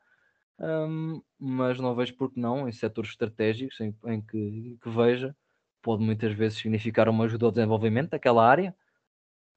[0.61, 5.35] um, mas não vejo porque não em setores estratégicos em, em que, que veja
[5.83, 8.75] pode muitas vezes significar uma ajuda ao desenvolvimento daquela área,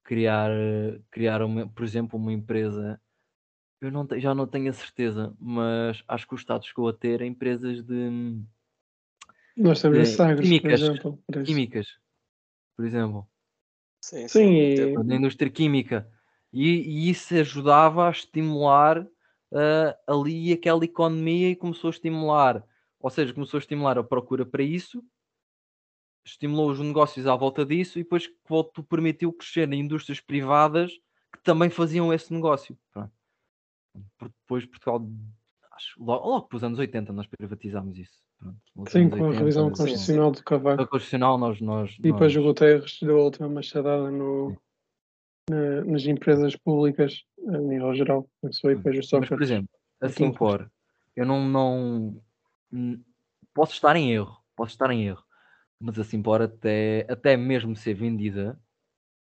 [0.02, 0.50] criar,
[1.10, 3.00] criar uma, por exemplo, uma empresa.
[3.80, 7.20] Eu não já não tenho a certeza, mas acho que o Estado chegou a ter
[7.22, 8.40] empresas de.
[9.56, 11.22] Nós temos de, Sagres, químicas, por exemplo.
[11.26, 11.86] Por químicas,
[12.76, 13.28] por exemplo.
[14.02, 14.28] Sim, sim.
[14.28, 15.04] sim e...
[15.04, 16.08] Da indústria química.
[16.52, 22.62] E, e, isso ajudava a estimular uh, ali aquela economia e começou a estimular,
[23.00, 25.02] ou seja, começou a estimular a procura para isso
[26.24, 30.92] estimulou os negócios à volta disso e depois voltou, permitiu crescer em indústrias privadas
[31.32, 32.78] que também faziam esse negócio.
[32.92, 33.12] Pronto.
[34.20, 35.06] Depois Portugal,
[35.72, 38.22] acho, logo, logo para os anos 80 nós privatizámos isso.
[38.74, 40.82] Pronto, sim, com 80, a revisão constitucional do Cavaco.
[40.82, 42.36] A constitucional nós, nós, e depois nós...
[42.36, 44.56] o Guterres deu a última machadada no,
[45.48, 48.28] na, nas empresas públicas a nível geral.
[48.44, 49.68] Isso aí depois Mas, por exemplo,
[50.00, 50.70] assim por,
[51.14, 52.20] eu não, não
[53.54, 55.22] posso estar em erro, posso estar em erro
[55.82, 58.58] mas assim por até, até mesmo ser vendida,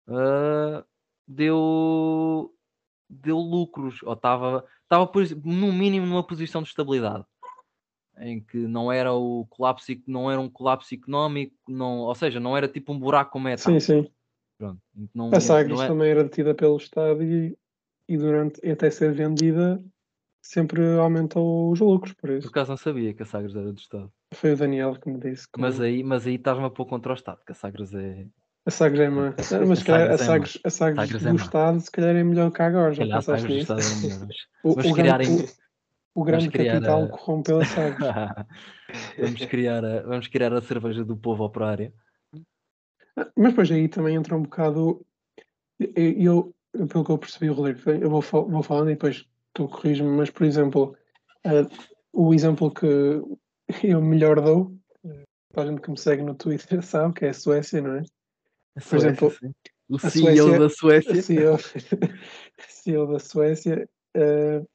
[0.06, 0.84] uh,
[1.26, 2.54] deu,
[3.08, 5.10] deu lucros, ou estava, estava
[5.42, 7.24] no mínimo numa posição de estabilidade,
[8.20, 12.56] em que não era o colapso, não era um colapso económico, não, ou seja, não
[12.56, 14.10] era tipo um buraco como é Sim, sim.
[14.58, 14.78] Pronto,
[15.14, 15.86] não, a Sagres é...
[15.86, 17.56] também era detida pelo Estado e,
[18.06, 19.82] e durante até ser vendida
[20.42, 22.42] sempre aumentou os lucros, por isso.
[22.42, 24.12] Por acaso não sabia que a Sagres era do Estado.
[24.34, 25.48] Foi o Daniel que me disse.
[25.50, 28.26] Que mas, aí, mas aí estás-me a pôr contra o Estado, que a Sagres é.
[28.66, 29.34] A Sagres é má.
[29.66, 32.50] Mas se calhar a Sagres, a Sagres, Sagres do é Estado se calhar é melhor
[32.50, 32.92] que agora.
[32.92, 33.72] Já pensaste nisso?
[33.72, 33.76] É
[34.62, 35.48] o, o, grande, o,
[36.20, 37.08] o grande capital a...
[37.08, 38.08] corrompeu a Sagres.
[39.18, 41.92] vamos, criar a, vamos criar a cerveja do povo operário.
[43.36, 45.04] Mas depois aí também entra um bocado.
[45.78, 50.08] Eu, eu pelo que eu percebi, Rodrigo, eu vou, vou falando e depois tu corriges-me,
[50.08, 50.96] mas por exemplo,
[51.46, 51.68] uh,
[52.12, 52.86] o exemplo que
[53.82, 54.76] eu melhor dou,
[55.52, 58.02] para a gente que me segue no Twitter sabe que é a Suécia, não é?
[58.76, 59.52] A por exemplo, sim.
[59.88, 61.22] o CEO Suécia, da Suécia.
[61.22, 61.58] CEO,
[62.68, 64.68] CEO da Suécia, uh,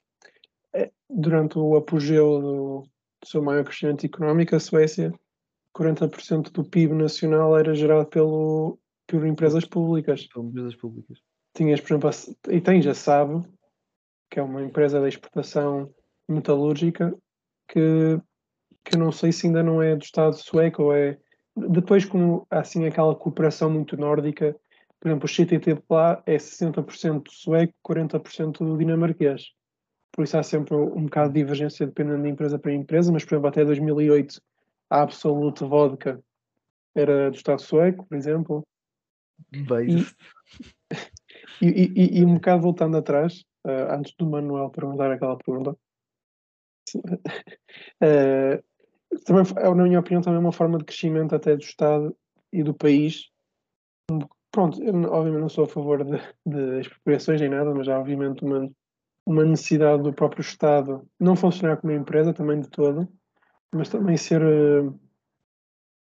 [1.10, 2.82] durante o apogeu do,
[3.22, 5.14] do seu maior crescimento económico, a Suécia
[5.76, 10.26] 40% do PIB nacional era gerado pelo, por empresas públicas.
[10.28, 11.20] Por empresas públicas.
[11.54, 13.46] Tinhas, por exemplo, a, e tem, já sabe,
[14.30, 15.94] que é uma empresa de exportação
[16.28, 17.16] metalúrgica
[17.68, 18.20] que,
[18.84, 21.18] que não sei se ainda não é do Estado sueco ou é.
[21.56, 24.56] Depois, como há assim aquela cooperação muito nórdica,
[25.00, 29.52] por exemplo, o CTT lá é 60% sueco, 40% dinamarquês.
[30.16, 33.34] Por isso há sempre um bocado de divergência dependendo de empresa para empresa, mas, por
[33.34, 34.42] exemplo, até 2008
[34.90, 36.24] a Absolute Vodka
[36.96, 38.64] era do Estado sueco, por exemplo.
[39.68, 40.06] Bem.
[41.62, 45.78] E, e, e, e, um bocado voltando atrás, uh, antes do Manuel perguntar aquela pergunta,
[46.96, 48.64] uh,
[49.26, 49.44] também,
[49.76, 52.16] na minha opinião, também é uma forma de crescimento até do Estado
[52.54, 53.30] e do país.
[54.50, 58.46] Pronto, eu obviamente não sou a favor de, de expropriações nem nada, mas há obviamente
[58.46, 58.72] uma,
[59.26, 63.08] uma necessidade do próprio Estado não funcionar como empresa também de todo,
[63.74, 64.98] mas também ser uh,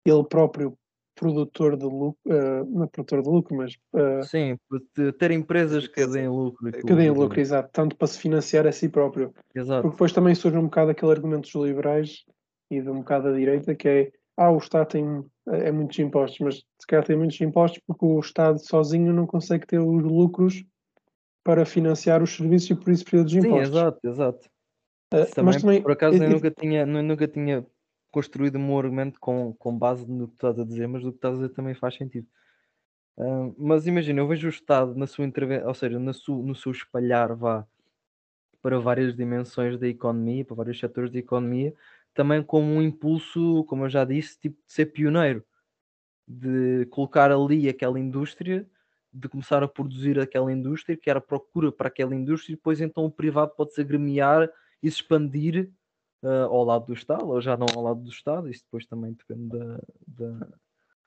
[0.05, 0.79] ele próprio
[1.14, 4.57] produtor de lucro, uh, não produtor de lucro, mas uh, sim,
[5.19, 6.71] ter empresas que deem lucro.
[6.71, 9.35] Que deem lucro, exato, tanto para se financiar a si próprio.
[9.55, 9.83] Exato.
[9.83, 12.25] Porque depois também surge um bocado aquele argumento dos liberais
[12.71, 16.39] e de um bocado da direita que é ah, o Estado tem é muitos impostos,
[16.39, 20.64] mas se calhar tem muitos impostos porque o Estado sozinho não consegue ter os lucros
[21.45, 23.68] para financiar os serviços e por isso precisa dos impostos.
[23.68, 24.51] Sim, exato, exato.
[25.12, 27.66] Uh, também, mas também, por acaso, eu, nunca tinha, nunca tinha
[28.11, 31.18] construído o meu argumento com, com base no que estás a dizer, mas o que
[31.18, 32.26] estás a dizer também faz sentido.
[33.16, 36.55] Uh, mas imagina, eu vejo o Estado na sua intervenção, ou seja, na su, no
[36.55, 37.66] seu espalhar vá
[38.61, 41.74] para várias dimensões da economia, para vários setores da economia,
[42.12, 45.45] também como um impulso, como eu já disse, tipo de ser pioneiro,
[46.26, 48.68] de colocar ali aquela indústria
[49.19, 53.05] de começar a produzir aquela indústria, que era procura para aquela indústria, e depois então
[53.05, 54.49] o privado pode-se agremiar
[54.83, 55.71] e se expandir
[56.23, 59.12] uh, ao lado do Estado, ou já não ao lado do Estado, isso depois também
[59.12, 60.49] depende da, da,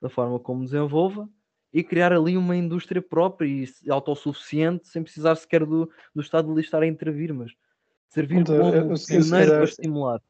[0.02, 1.28] da forma como desenvolva,
[1.72, 6.60] e criar ali uma indústria própria e autossuficiente, sem precisar sequer do, do Estado ali
[6.60, 7.52] estar a intervir, mas
[8.10, 10.22] servir como eu, pioneiro para estimular.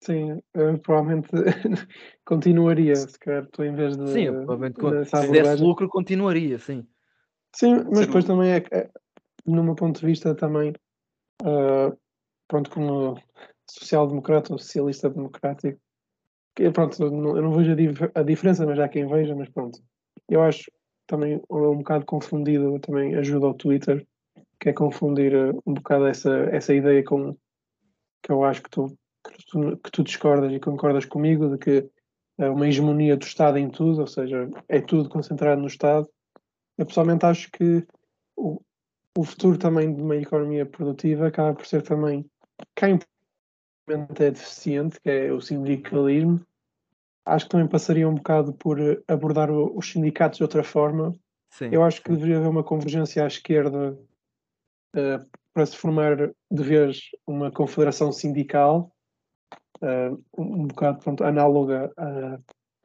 [0.00, 0.40] Sim,
[0.82, 1.30] provavelmente
[2.24, 4.06] continuaria, se calhar, tu em vez de.
[4.06, 6.86] Sim, provavelmente, se desse lucro, continuaria, sim.
[7.54, 8.90] Sim, mas depois também é, é,
[9.46, 10.72] no meu ponto de vista, também,
[11.42, 11.96] uh,
[12.48, 13.16] pronto, como
[13.70, 15.78] social-democrata ou socialista democrático,
[16.56, 19.34] que, pronto, eu não, eu não vejo a, dif a, diferença, mas há quem veja,
[19.34, 19.78] mas pronto.
[20.28, 20.70] Eu acho
[21.06, 24.04] também um bocado confundido, também ajuda ao Twitter,
[24.58, 27.36] que é confundir uh, um bocado essa, essa ideia com
[28.22, 28.86] que eu acho que tu,
[29.22, 31.90] que tu, que tu discordas e concordas comigo, de que
[32.38, 36.08] é uma hegemonia do Estado em tudo, ou seja, é tudo concentrado no Estado,
[36.78, 37.86] eu pessoalmente acho que
[38.36, 38.60] o,
[39.16, 42.24] o futuro também de uma economia produtiva acaba por ser também
[42.74, 42.98] quem
[43.88, 46.40] é deficiente, que é o sindicalismo.
[47.26, 51.14] Acho que também passaria um bocado por abordar o, os sindicatos de outra forma.
[51.50, 53.98] Sim, Eu acho que deveria haver uma convergência à esquerda
[54.96, 56.16] uh, para se formar
[56.50, 58.92] de vez uma confederação sindical,
[59.80, 61.92] uh, um bocado pronto, análoga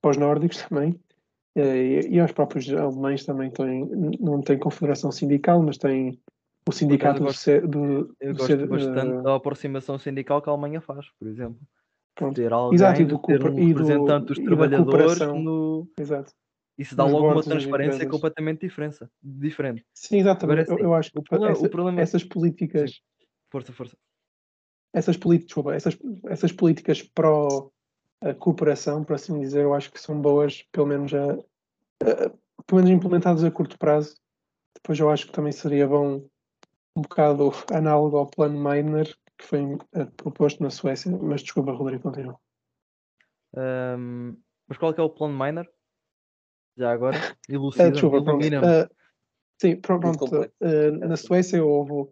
[0.03, 1.08] aos nórdicos também, eh,
[1.59, 3.85] e, e aos próprios alemães também têm,
[4.19, 6.19] não têm confederação sindical, mas têm
[6.67, 10.81] o sindicato gosto, do, eu gosto do, bastante uh, da aproximação sindical que a Alemanha
[10.81, 11.59] faz, por exemplo.
[12.15, 12.35] Pronto.
[12.35, 15.89] Ter alguém, Exato, e do, ter um representante dos trabalhadores no...
[15.97, 16.33] Exato.
[16.77, 18.99] Isso dá logo uma transparência completamente diferente.
[19.21, 19.85] diferente.
[19.93, 20.61] Sim, exatamente.
[20.61, 22.01] Agora, eu, eu, acho que o problema, essa, o problema...
[22.01, 22.91] essas políticas.
[22.91, 23.25] Sim.
[23.51, 23.97] Força, força.
[24.93, 25.97] Essas, desculpa, essas,
[26.27, 27.69] essas políticas pró
[28.21, 31.37] a cooperação, por assim dizer, eu acho que são boas, pelo menos, a,
[31.99, 34.15] pelo menos implementadas a curto prazo.
[34.75, 36.25] Depois eu acho que também seria bom
[36.95, 42.03] um bocado análogo ao plano Meiner, que foi uh, proposto na Suécia, mas desculpa, Rodrigo,
[42.03, 42.37] continua.
[43.55, 44.37] Um,
[44.67, 45.69] mas qual é, é o plano Meiner?
[46.77, 47.17] Já agora,
[47.49, 48.99] elucida, uh, desculpa, pronto, uh,
[49.61, 52.09] Sim, pronto, uh, na Suécia houve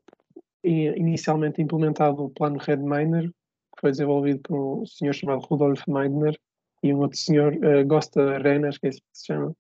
[0.63, 6.37] inicialmente implementado o plano Red Miner, que foi desenvolvido por um senhor chamado Rudolf Meidner
[6.83, 9.53] e um outro senhor, uh, Gosta Renas, que é assim que se chama,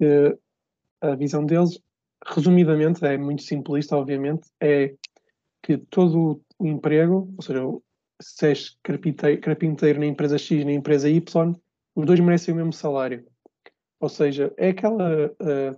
[0.00, 0.38] que
[1.02, 1.78] a visão deles,
[2.26, 4.94] resumidamente, é muito simplista, obviamente, é
[5.62, 7.60] que todo o emprego, ou seja,
[8.22, 11.54] se és carpinteiro, carpinteiro na empresa X na empresa Y,
[11.94, 13.26] os dois merecem o mesmo salário.
[14.00, 15.76] Ou seja, é aquela uh,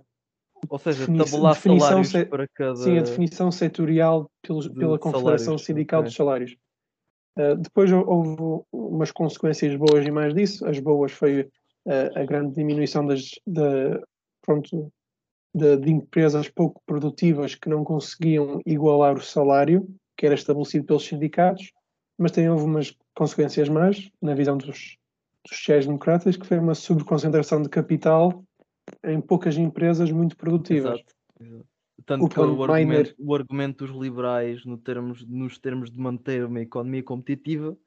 [0.69, 2.75] Ou seja, tabular definição salários se- para cada.
[2.77, 6.07] sim, a definição setorial pelos- de pela Confederação salários, Sindical ok.
[6.07, 6.55] dos Salários.
[7.37, 10.65] Uh, depois hou- houve umas consequências boas e mais disso.
[10.65, 11.49] As boas foi uh,
[12.15, 14.01] a grande diminuição das, da,
[14.43, 14.91] pronto,
[15.55, 21.05] de, de empresas pouco produtivas que não conseguiam igualar o salário que era estabelecido pelos
[21.05, 21.71] sindicatos,
[22.17, 24.97] mas também houve umas consequências mais, na visão dos,
[25.43, 28.43] dos sociais-democratas, que foi uma sobreconcentração de capital
[29.03, 30.99] em poucas empresas muito produtivas.
[30.99, 31.67] Exato, exato.
[32.05, 35.97] Tanto O que plano o argumento, o argumento dos liberais no termos, nos termos de
[35.99, 37.77] manter uma economia competitiva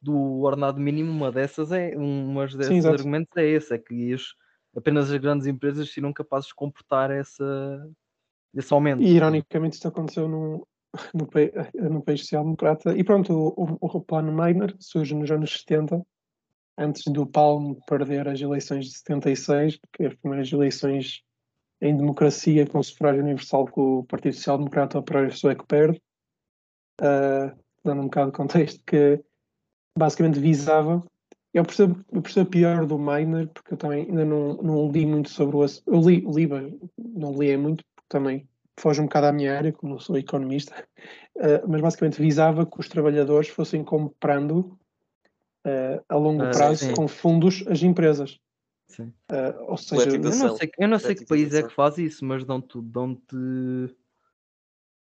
[0.00, 2.94] do ordenado mínimo, uma dessas é uma desses exato.
[2.94, 4.34] argumentos é esse, é que as-
[4.76, 7.88] apenas as grandes empresas serão capazes de comportar essa,
[8.54, 9.02] esse aumento.
[9.02, 10.66] E ironicamente isto aconteceu no,
[11.14, 11.28] no,
[11.90, 12.96] no país social-democrata.
[12.96, 16.04] E pronto, o, o, o plano Meiner surge nos anos 70,
[16.78, 21.22] antes do Palme perder as eleições de 76, que é as primeiras eleições
[21.80, 26.00] em democracia com sufrágio universal que o Partido Social Democrata Operário Sueco perde.
[27.00, 27.54] Ah,
[27.84, 29.22] dando um bocado de contexto, que
[29.96, 31.02] basicamente visava.
[31.56, 35.30] Eu percebo, eu percebo pior do Miner, porque eu também ainda não, não li muito
[35.30, 36.46] sobre o ass- Eu li, li,
[36.98, 38.46] não li é muito, porque também
[38.78, 40.74] foge um bocado à minha área, como sou economista,
[41.40, 44.78] Ah, mas basicamente visava que os trabalhadores fossem comprando
[45.64, 46.94] ah, a longo Ah, prazo sim.
[46.94, 48.38] com fundos as empresas.
[48.88, 49.10] Sim.
[49.30, 52.22] Ah, ou seja, Eu não sei, eu não sei que país é que faz isso,
[52.22, 53.96] mas dão-te dão-te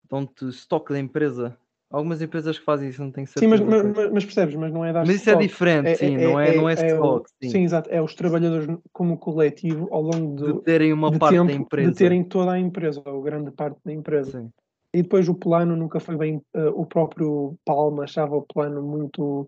[0.07, 1.57] dão-te estoque da empresa.
[1.93, 3.63] Algumas empresas que fazem isso, não tenho sim, certeza.
[3.63, 3.93] mas, qual.
[3.95, 5.47] mas, mas percebes, mas não é dar Mas isso é stock.
[5.47, 7.49] diferente, sim, não é, não é, o- stock, sim.
[7.49, 11.35] sim, exato, é os trabalhadores como coletivo ao longo do, de terem uma de parte
[11.35, 11.91] tempo da empresa.
[11.91, 14.31] de terem toda a empresa, ou grande parte da empresa.
[14.41, 14.49] Sim.
[14.91, 16.41] E depois o plano nunca foi bem.
[16.55, 19.47] eh, o próprio Palma achava o plano muito,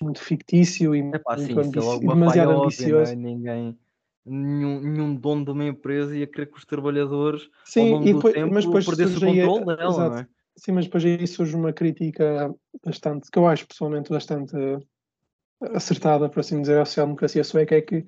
[0.00, 3.12] muito fictício e Epá, muito sim, é ambici- demasiado óbvia, não ambicioso.
[3.12, 3.16] é?
[3.16, 3.78] Ninguém,
[4.24, 8.12] nenhum, nenhum dono de uma empresa ia querer que os trabalhadores, ao Sim, longo e
[8.12, 10.26] do depois, tempo, mas depois perdessem o controle dela, não é?
[10.60, 12.54] Sim, mas depois aí surge uma crítica
[12.84, 14.78] bastante, que eu acho pessoalmente bastante eh,
[15.74, 18.06] acertada, por assim dizer, à social-democracia sueca, é que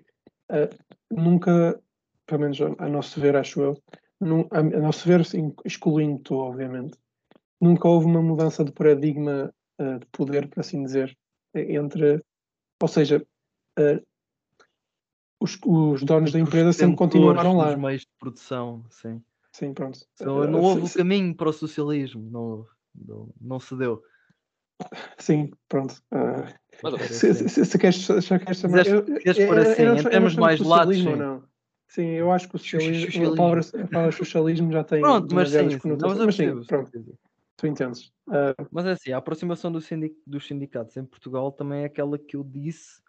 [0.50, 0.68] eh,
[1.10, 1.80] nunca,
[2.26, 3.82] pelo menos a, a nosso ver, acho eu,
[4.20, 6.98] nu- a, a nosso ver, sim, excluindo tu, obviamente,
[7.58, 11.16] nunca houve uma mudança de paradigma eh, de poder, por assim dizer,
[11.54, 12.22] entre,
[12.82, 13.26] ou seja,
[13.78, 14.02] eh,
[15.40, 17.72] os, os donos da os empresa sempre continuaram lá.
[17.72, 19.22] dos meios de produção, sim.
[19.52, 20.00] Sim, pronto.
[20.14, 24.02] Então, não houve se- o caminho para o socialismo, não, não, não se deu.
[25.18, 26.02] Sim, pronto.
[26.82, 27.48] Mas, Era se, assim.
[27.48, 30.40] se, se queres, se queres eu- queres eu- pôr eu- eu assim, eu termos chamo
[30.40, 31.16] mais socialismo, sim.
[31.16, 31.44] não.
[31.86, 35.34] Sim, eu acho que o xu- socialismo, a palavra, a palavra socialismo já tem Pronto,
[35.34, 36.18] mas sim, sim, conotações.
[36.26, 37.18] mas eu Mas sim, pronto,
[37.58, 38.12] tu entendes.
[38.28, 42.18] Ah, Mas é assim, a aproximação do sindic- dos sindicatos em Portugal também é aquela
[42.18, 43.02] que eu disse,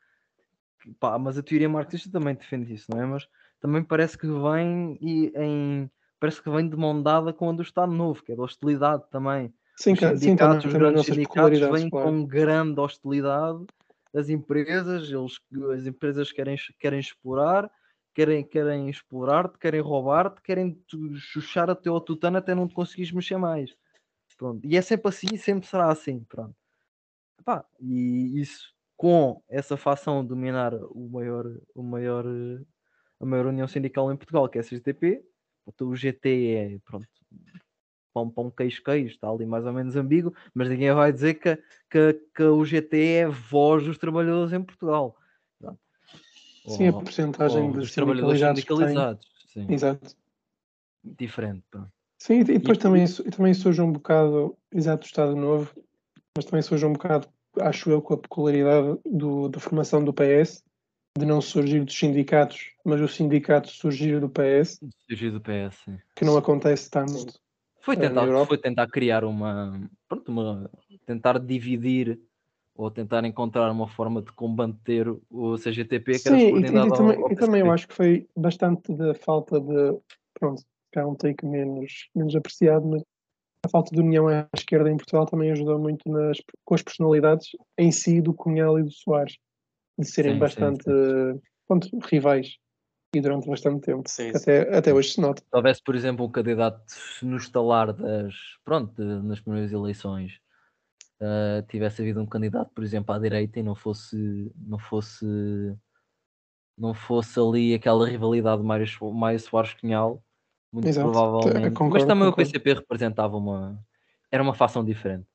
[0.81, 3.05] que, pá, mas a teoria marxista também defende isso, não é?
[3.05, 3.25] Mas
[3.61, 5.89] também parece que vem e em
[6.23, 9.03] parece que vem de mão dada com a do Estado Novo, que é da hostilidade
[9.11, 9.53] também.
[9.77, 12.15] sim, Os ca- sim, também sindicatos, os as grandes sindicatos vêm claro.
[12.15, 13.65] com grande hostilidade
[14.13, 15.39] das empresas, eles,
[15.73, 17.69] as empresas querem, querem explorar,
[18.13, 20.79] querem, querem explorar-te, querem roubar-te, querem
[21.15, 23.75] chuchar até ao tutano até não te conseguires mexer mais.
[24.37, 24.65] Pronto.
[24.67, 26.23] E é sempre assim e sempre será assim.
[26.25, 26.55] Pronto.
[27.39, 31.45] Epá, e isso com essa facção dominar o maior,
[31.75, 32.25] o maior,
[33.19, 35.23] a maior união sindical em Portugal, que é a CGTP,
[35.81, 37.07] o GT é pronto,
[38.13, 41.55] pão, pão, queijo, queijo, está ali mais ou menos ambíguo, mas ninguém vai dizer que,
[41.89, 45.17] que, que o GT é a voz dos trabalhadores em Portugal.
[45.59, 45.79] Pronto.
[46.67, 49.27] Sim, a Ou- porcentagem ou de dos trabalhadores sindicalizados.
[49.47, 50.15] Sim, Exato.
[51.03, 51.63] diferente.
[51.69, 51.91] pronto.
[52.17, 55.69] Sim, e depois E- também, su- também surge um bocado, exato, do Estado Novo,
[56.35, 57.27] mas também surge um bocado,
[57.59, 60.63] acho eu, com a peculiaridade do, da formação do PS,
[61.17, 65.77] de não surgir dos sindicatos, mas o sindicato surgir do PS, Surgir do PS.
[65.85, 65.97] sim.
[66.15, 67.39] que não acontece tanto.
[67.81, 70.69] Foi Eh, na tentar, foi tentar criar uma, pronto, uma.
[71.05, 72.19] tentar dividir
[72.75, 76.87] ou tentar encontrar uma forma de combater o CGTP que era Sim, e, e- subordinado
[76.87, 79.99] e ao- também, ao e também eu acho que foi bastante da falta de.
[80.33, 83.03] Pronto, cá é um take menos, menos apreciado, mas
[83.63, 87.49] a falta de união à esquerda em Portugal também ajudou muito nas, com as personalidades
[87.77, 89.37] em si do Cunhal e do Soares,
[89.97, 90.83] de serem Sim, sim, bastante
[91.67, 92.57] pronto, rivais
[93.15, 94.03] e durante bastante tempo.
[94.09, 94.51] Sim, que sim.
[94.51, 95.41] Até, até hoje se nota.
[95.41, 96.83] Se houvesse, por exemplo, um candidato
[97.21, 98.33] no estalar das.
[98.65, 100.39] Pronto, de- nas primeiras eleições,
[101.21, 104.51] ah, tivesse havido um candidato, por exemplo, à direita e não fosse.
[104.57, 105.25] não fosse.
[106.77, 110.23] não fosse ali aquela rivalidade So- Mário Soares Cunhal,
[110.71, 111.65] muito Exato, provavelmente.
[111.65, 112.51] Mas concordo, também o concordo.
[112.51, 113.79] PCP representava uma.
[114.31, 115.27] era uma fação diferente.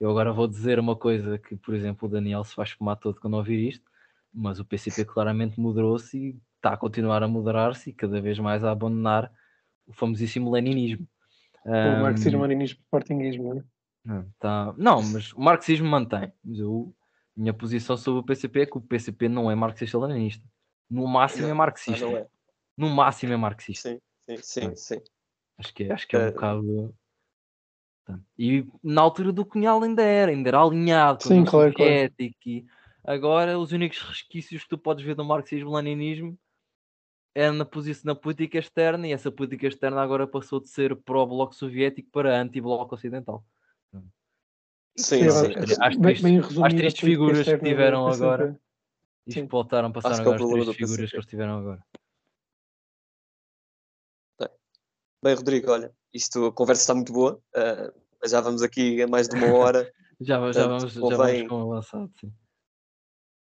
[0.00, 3.20] Eu agora vou dizer uma coisa que, por exemplo, o Daniel se vai fumar todo
[3.20, 3.84] quando ouvir isto,
[4.32, 8.62] mas o PCP claramente moderou-se e está a continuar a moderar-se e cada vez mais
[8.62, 9.32] a abandonar
[9.86, 11.06] o famosíssimo leninismo.
[11.64, 13.64] O marxismo-leninismo sportinguismo, não é?
[14.04, 14.74] Não, tá...
[14.76, 16.32] não, mas o marxismo mantém.
[16.44, 16.94] Mas eu,
[17.36, 20.44] minha posição sobre o PCP é que o PCP não é marxista-leninista.
[20.88, 22.06] No máximo é marxista.
[22.06, 22.26] Ah, não é.
[22.76, 23.90] No máximo é marxista.
[23.90, 25.00] Sim, sim, sim, sim.
[25.58, 26.94] Acho que, é- acho que é um Eh, bocado.
[28.38, 31.90] E na altura do Cunhal ainda era, ainda era alinhado com Sim, o claro, claro.
[31.92, 32.36] soviético.
[32.46, 32.66] E
[33.04, 36.38] agora os únicos resquícios que tu podes ver do marxismo-leninismo
[37.34, 41.54] é na posição na política externa e essa política externa agora passou de ser pró-bloco
[41.54, 43.44] soviético para anti-bloco ocidental.
[44.96, 45.26] Sim, sim.
[45.28, 48.08] acho que Às bem- tristes- bem às resumido a tristes política figuras que do tiveram
[48.08, 48.60] agora.
[49.26, 49.46] Isto Sim.
[49.46, 51.84] voltaram, passaram que é o agora as três figuras que eles tiveram agora.
[55.22, 57.42] Bem, Rodrigo, olha, isto, a conversa está muito boa.
[57.54, 57.92] ah,
[58.26, 59.90] já vamos aqui a mais de uma hora.
[60.20, 62.32] Já, já, vamos, já convém- vamos com avançado, sim.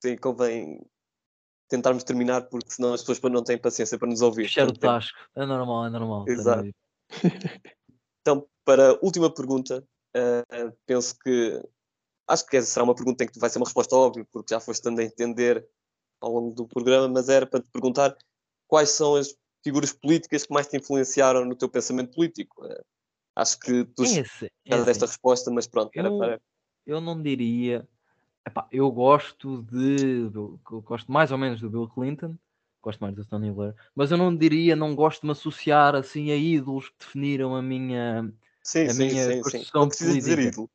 [0.04, 0.86] Sim, convém
[1.70, 4.44] tentarmos terminar, porque senão as pessoas não têm paciência para nos ouvir.
[4.44, 5.18] Fechar o Portanto, tem- tasco.
[5.34, 6.26] É normal, é normal.
[6.28, 6.70] Exato.
[8.20, 9.82] Então, para a última pergunta,
[10.14, 11.64] ah, penso que
[12.28, 14.84] acho que será uma pergunta em que vai ser uma resposta óbvia, porque já foste
[14.84, 15.66] dando a entender
[16.20, 18.14] ao longo do programa, mas era para te perguntar
[18.68, 19.34] quais são as
[19.68, 22.64] figuras políticas que mais te influenciaram no teu pensamento político.
[22.64, 22.82] Ah,
[23.42, 26.42] acho que tu esse, esta resposta, mas pronto, era Eu- para.
[26.86, 27.88] eu não diria.
[28.48, 30.30] Epá, eu gosto de.
[30.34, 32.38] eu gosto mais ou menos do Bill Clinton,
[32.82, 36.32] gosto mais do Tony Blair, mas eu não diria, não gosto de me associar assim
[36.32, 38.32] a ídolos que definiram a minha.
[38.64, 39.66] Sim, a sim, minha sim, sim.
[39.74, 40.70] Não precisa dizer ídolo.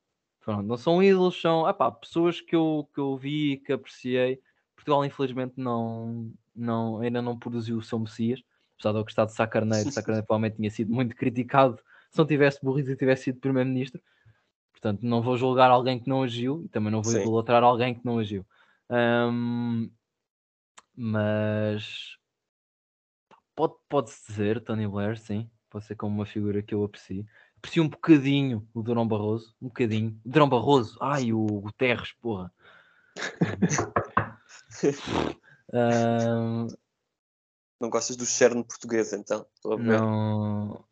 [0.44, 4.40] Pronto, não são ídolos, são epá, pessoas que eu, que eu vi e que apreciei.
[4.74, 8.42] Portugal, infelizmente, não, não, ainda não produziu o seu Messias,
[8.82, 9.90] apesar de eu gostar de Sá Carneiro.
[9.92, 11.78] Sá Carneiro provavelmente tinha sido muito criticado
[12.10, 14.00] se não tivesse morrido e tivesse sido Primeiro-Ministro.
[14.72, 17.20] Portanto, não vou julgar alguém que não agiu e também não vou Sim.
[17.20, 18.44] idolatrar alguém que não agiu.
[18.90, 19.88] Ahm,
[20.94, 22.16] mas
[23.54, 27.24] pode- pode-se dizer, Tony Blair, sim, pode ser como uma figura que eu aprecio.
[27.58, 30.20] Aprecio um bocadinho o Durão Barroso, um bocadinho.
[30.24, 32.52] O Durão Barroso, ai, o Guterres, porra.
[35.72, 36.66] Ahm,
[37.82, 39.44] Não gostas do cerne português, então?
[39.56, 40.00] Estou a ver.
[40.00, 40.84] não,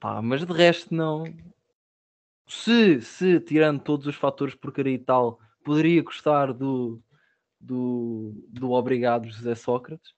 [0.00, 1.22] pá, mas de resto não.
[2.48, 7.00] Se, se tirando todos os fatores porcaria e tal, poderia gostar do,
[7.60, 10.10] do, do Obrigado José Sócrates.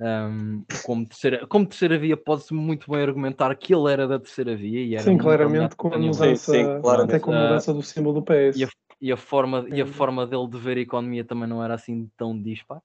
[0.00, 4.56] Ahm, como, terceira, como terceira via, pode-se muito bem argumentar que ele era da terceira
[4.56, 7.14] via e era Sim, claramente com a mudança, Sim, sim, claramente.
[7.14, 8.58] até com a mudança do símbolo do PS.
[8.58, 8.68] e a,
[9.00, 12.10] e a forma, e a forma dele de ver a economia também não era assim
[12.16, 12.82] tão dispar.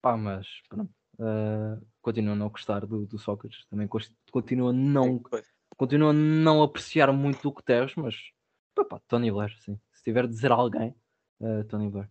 [0.00, 0.97] Pá, mas pronto.
[1.20, 3.66] Ah, continuo a não gostar do, do Sócrates.
[3.66, 3.88] Também
[4.30, 5.20] continuo a não,
[5.76, 8.14] continuo a não apreciar muito o Guterres, mas
[8.74, 9.78] pá, pá, Tony Blair, sim.
[9.92, 10.94] Se tiver de dizer alguém,
[11.42, 12.10] ah, Tony Blair.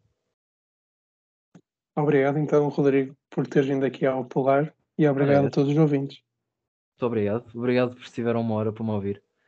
[1.95, 5.77] Obrigado, então, Rodrigo, por teres vindo aqui ao Polar e obrigado Ora, a todos os
[5.77, 6.21] ouvintes.
[6.93, 7.49] Muito obrigado.
[7.55, 9.23] Obrigado por estiver uma hora para me ouvir.